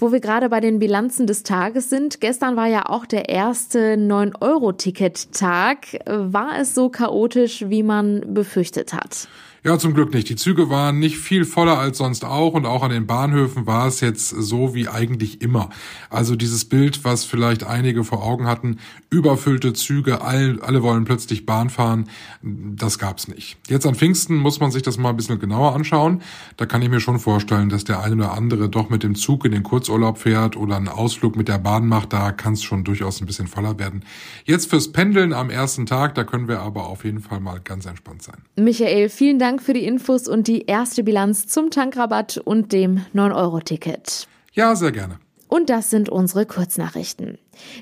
Wo 0.00 0.12
wir 0.12 0.20
gerade 0.20 0.48
bei 0.48 0.60
den 0.60 0.78
Bilanzen 0.78 1.26
des 1.26 1.42
Tages 1.42 1.90
sind, 1.90 2.20
gestern 2.20 2.54
war 2.54 2.68
ja 2.68 2.88
auch 2.88 3.04
der 3.04 3.28
erste 3.28 3.94
9-Euro-Ticket-Tag. 3.94 5.98
War 6.06 6.60
es 6.60 6.76
so 6.76 6.88
chaotisch, 6.88 7.64
wie 7.68 7.82
man 7.82 8.22
befürchtet 8.32 8.92
hat? 8.92 9.26
Ja, 9.64 9.76
zum 9.76 9.92
Glück 9.92 10.14
nicht. 10.14 10.28
Die 10.28 10.36
Züge 10.36 10.70
waren 10.70 11.00
nicht 11.00 11.18
viel 11.18 11.44
voller 11.44 11.78
als 11.78 11.98
sonst 11.98 12.24
auch 12.24 12.54
und 12.54 12.64
auch 12.64 12.84
an 12.84 12.90
den 12.90 13.08
Bahnhöfen 13.08 13.66
war 13.66 13.88
es 13.88 14.00
jetzt 14.00 14.28
so 14.28 14.72
wie 14.72 14.86
eigentlich 14.86 15.42
immer. 15.42 15.70
Also 16.10 16.36
dieses 16.36 16.64
Bild, 16.64 17.04
was 17.04 17.24
vielleicht 17.24 17.64
einige 17.64 18.04
vor 18.04 18.22
Augen 18.22 18.46
hatten, 18.46 18.78
überfüllte 19.10 19.72
Züge, 19.72 20.22
all, 20.22 20.60
alle 20.62 20.84
wollen 20.84 21.04
plötzlich 21.04 21.44
Bahn 21.44 21.70
fahren, 21.70 22.08
das 22.40 23.00
gab's 23.00 23.26
nicht. 23.26 23.56
Jetzt 23.68 23.84
an 23.84 23.96
Pfingsten 23.96 24.36
muss 24.36 24.60
man 24.60 24.70
sich 24.70 24.82
das 24.82 24.96
mal 24.96 25.10
ein 25.10 25.16
bisschen 25.16 25.40
genauer 25.40 25.74
anschauen. 25.74 26.22
Da 26.56 26.64
kann 26.64 26.80
ich 26.82 26.88
mir 26.88 27.00
schon 27.00 27.18
vorstellen, 27.18 27.68
dass 27.68 27.82
der 27.82 28.00
eine 28.00 28.14
oder 28.14 28.34
andere 28.34 28.68
doch 28.68 28.90
mit 28.90 29.02
dem 29.02 29.16
Zug 29.16 29.44
in 29.44 29.50
den 29.50 29.64
Kurzurlaub 29.64 30.18
fährt 30.18 30.56
oder 30.56 30.76
einen 30.76 30.88
Ausflug 30.88 31.34
mit 31.34 31.48
der 31.48 31.58
Bahn 31.58 31.88
macht. 31.88 32.12
Da 32.12 32.30
kann 32.30 32.52
es 32.52 32.62
schon 32.62 32.84
durchaus 32.84 33.20
ein 33.20 33.26
bisschen 33.26 33.48
voller 33.48 33.76
werden. 33.80 34.04
Jetzt 34.44 34.70
fürs 34.70 34.92
Pendeln 34.92 35.32
am 35.32 35.50
ersten 35.50 35.84
Tag, 35.84 36.14
da 36.14 36.22
können 36.22 36.46
wir 36.46 36.60
aber 36.60 36.86
auf 36.86 37.04
jeden 37.04 37.20
Fall 37.20 37.40
mal 37.40 37.58
ganz 37.58 37.86
entspannt 37.86 38.22
sein. 38.22 38.36
Michael, 38.54 39.08
vielen 39.08 39.40
Dank 39.40 39.47
Dank 39.48 39.62
für 39.62 39.72
die 39.72 39.86
Infos 39.86 40.28
und 40.28 40.46
die 40.46 40.66
erste 40.66 41.02
Bilanz 41.02 41.46
zum 41.46 41.70
Tankrabatt 41.70 42.36
und 42.36 42.70
dem 42.70 43.00
9-Euro-Ticket. 43.14 44.28
Ja, 44.52 44.76
sehr 44.76 44.92
gerne. 44.92 45.20
Und 45.48 45.70
das 45.70 45.88
sind 45.88 46.10
unsere 46.10 46.44
Kurznachrichten. 46.44 47.38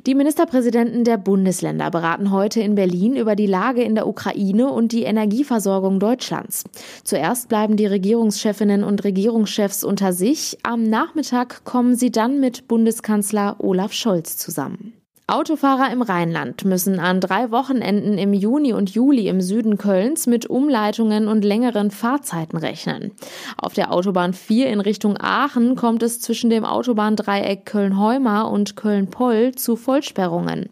Die 0.06 0.14
Ministerpräsidenten 0.14 1.02
der 1.02 1.16
Bundesländer 1.16 1.90
beraten 1.90 2.30
heute 2.30 2.60
in 2.60 2.76
Berlin 2.76 3.16
über 3.16 3.34
die 3.34 3.48
Lage 3.48 3.82
in 3.82 3.96
der 3.96 4.06
Ukraine 4.06 4.70
und 4.70 4.92
die 4.92 5.02
Energieversorgung 5.02 5.98
Deutschlands. 5.98 6.62
Zuerst 7.02 7.48
bleiben 7.48 7.76
die 7.76 7.86
Regierungschefinnen 7.86 8.84
und 8.84 9.02
Regierungschefs 9.02 9.82
unter 9.82 10.12
sich. 10.12 10.58
Am 10.62 10.84
Nachmittag 10.84 11.64
kommen 11.64 11.96
sie 11.96 12.12
dann 12.12 12.38
mit 12.38 12.68
Bundeskanzler 12.68 13.56
Olaf 13.58 13.92
Scholz 13.92 14.36
zusammen. 14.36 14.95
Autofahrer 15.28 15.90
im 15.90 16.02
Rheinland 16.02 16.64
müssen 16.64 17.00
an 17.00 17.20
drei 17.20 17.50
Wochenenden 17.50 18.16
im 18.16 18.32
Juni 18.32 18.72
und 18.72 18.90
Juli 18.90 19.26
im 19.26 19.40
Süden 19.40 19.76
Kölns 19.76 20.28
mit 20.28 20.46
Umleitungen 20.46 21.26
und 21.26 21.44
längeren 21.44 21.90
Fahrzeiten 21.90 22.56
rechnen. 22.56 23.10
Auf 23.56 23.72
der 23.72 23.92
Autobahn 23.92 24.34
4 24.34 24.68
in 24.68 24.78
Richtung 24.78 25.16
Aachen 25.18 25.74
kommt 25.74 26.04
es 26.04 26.20
zwischen 26.20 26.48
dem 26.48 26.64
Autobahndreieck 26.64 27.66
Köln-Heumar 27.66 28.52
und 28.52 28.76
Köln-Poll 28.76 29.56
zu 29.56 29.74
Vollsperrungen. 29.74 30.68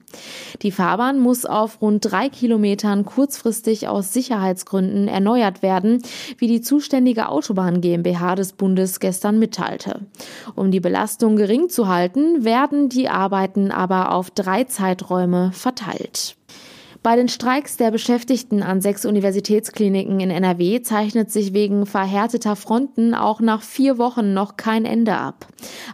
Die 0.63 0.71
Fahrbahn 0.71 1.19
muss 1.19 1.47
auf 1.47 1.83
rund 1.83 2.05
drei 2.09 2.29
Kilometern 2.29 3.05
kurzfristig 3.05 3.89
aus 3.89 4.13
Sicherheitsgründen 4.13 5.09
erneuert 5.09 5.63
werden, 5.63 6.01
wie 6.39 6.47
die 6.47 6.61
zuständige 6.61 7.29
Autobahn 7.29 7.81
GmbH 7.81 8.37
des 8.37 8.53
Bundes 8.53 9.01
gestern 9.01 9.41
mitteilte. 9.41 10.03
Um 10.55 10.71
die 10.71 10.79
Belastung 10.79 11.35
gering 11.35 11.71
zu 11.71 11.89
halten, 11.89 12.45
werden 12.45 12.89
die 12.89 13.09
Arbeiten 13.09 13.73
aber 13.73 14.13
auf 14.13 14.31
drei 14.45 14.65
Zeiträume 14.65 15.53
verteilt. 15.53 16.37
Bei 17.03 17.17
den 17.17 17.29
Streiks 17.29 17.77
der 17.77 17.91
Beschäftigten 17.91 18.63
an 18.63 18.81
sechs 18.81 19.05
Universitätskliniken 19.05 20.21
in 20.21 20.31
NRW 20.31 20.81
zeichnet 20.81 21.31
sich 21.31 21.53
wegen 21.53 21.85
verhärteter 21.85 22.57
Fronten 22.57 23.15
auch 23.15 23.41
nach 23.41 23.61
vier 23.61 23.99
Wochen 23.99 24.33
noch 24.33 24.57
kein 24.57 24.87
Ende 24.87 25.15
ab. 25.15 25.47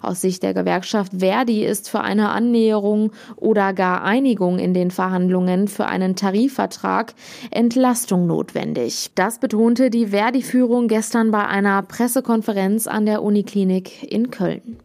Aus 0.03 0.21
Sicht 0.21 0.45
der 0.45 0.55
Gewerkschaft 0.55 1.15
Verdi 1.19 1.65
ist 1.65 1.91
für 1.91 2.01
eine 2.01 2.29
Annäherung 2.29 3.11
oder 3.35 3.73
gar 3.73 4.05
Einigung 4.05 4.61
in 4.61 4.73
den 4.73 4.93
Verhandlungen 4.93 5.67
für 5.67 5.87
einen 5.87 6.15
Tarifvertrag 6.15 7.15
Entlastung 7.51 8.29
notwendig. 8.29 9.11
Das 9.17 9.41
betonte 9.41 9.91
die 9.91 10.07
Verdi-Führung 10.09 10.87
gestern 10.87 11.33
bei 11.33 11.45
einer 11.45 11.83
Pressekonferenz 11.83 12.87
an 12.87 13.05
der 13.05 13.25
Uniklinik 13.25 14.05
in 14.13 14.31
Köln. 14.31 14.79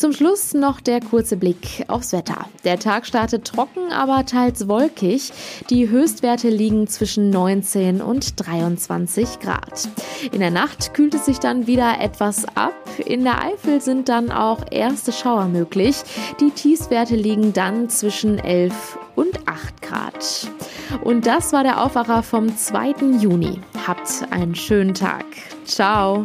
Zum 0.00 0.14
Schluss 0.14 0.54
noch 0.54 0.80
der 0.80 1.00
kurze 1.00 1.36
Blick 1.36 1.84
aufs 1.88 2.14
Wetter. 2.14 2.46
Der 2.64 2.78
Tag 2.78 3.04
startet 3.04 3.46
trocken, 3.46 3.92
aber 3.92 4.24
teils 4.24 4.66
wolkig. 4.66 5.30
Die 5.68 5.90
Höchstwerte 5.90 6.48
liegen 6.48 6.86
zwischen 6.86 7.28
19 7.28 8.00
und 8.00 8.32
23 8.40 9.40
Grad. 9.40 9.90
In 10.32 10.40
der 10.40 10.50
Nacht 10.50 10.94
kühlt 10.94 11.12
es 11.12 11.26
sich 11.26 11.38
dann 11.38 11.66
wieder 11.66 12.00
etwas 12.00 12.46
ab. 12.56 12.72
In 13.04 13.24
der 13.24 13.44
Eifel 13.44 13.82
sind 13.82 14.08
dann 14.08 14.32
auch 14.32 14.64
erste 14.70 15.12
Schauer 15.12 15.48
möglich. 15.48 15.96
Die 16.40 16.50
Tiefstwerte 16.50 17.14
liegen 17.14 17.52
dann 17.52 17.90
zwischen 17.90 18.38
11 18.38 18.98
und 19.16 19.46
8 19.46 19.82
Grad. 19.82 20.50
Und 21.04 21.26
das 21.26 21.52
war 21.52 21.62
der 21.62 21.84
Aufwacher 21.84 22.22
vom 22.22 22.56
2. 22.56 23.18
Juni. 23.20 23.60
Habt 23.86 24.24
einen 24.30 24.54
schönen 24.54 24.94
Tag. 24.94 25.26
Ciao. 25.66 26.24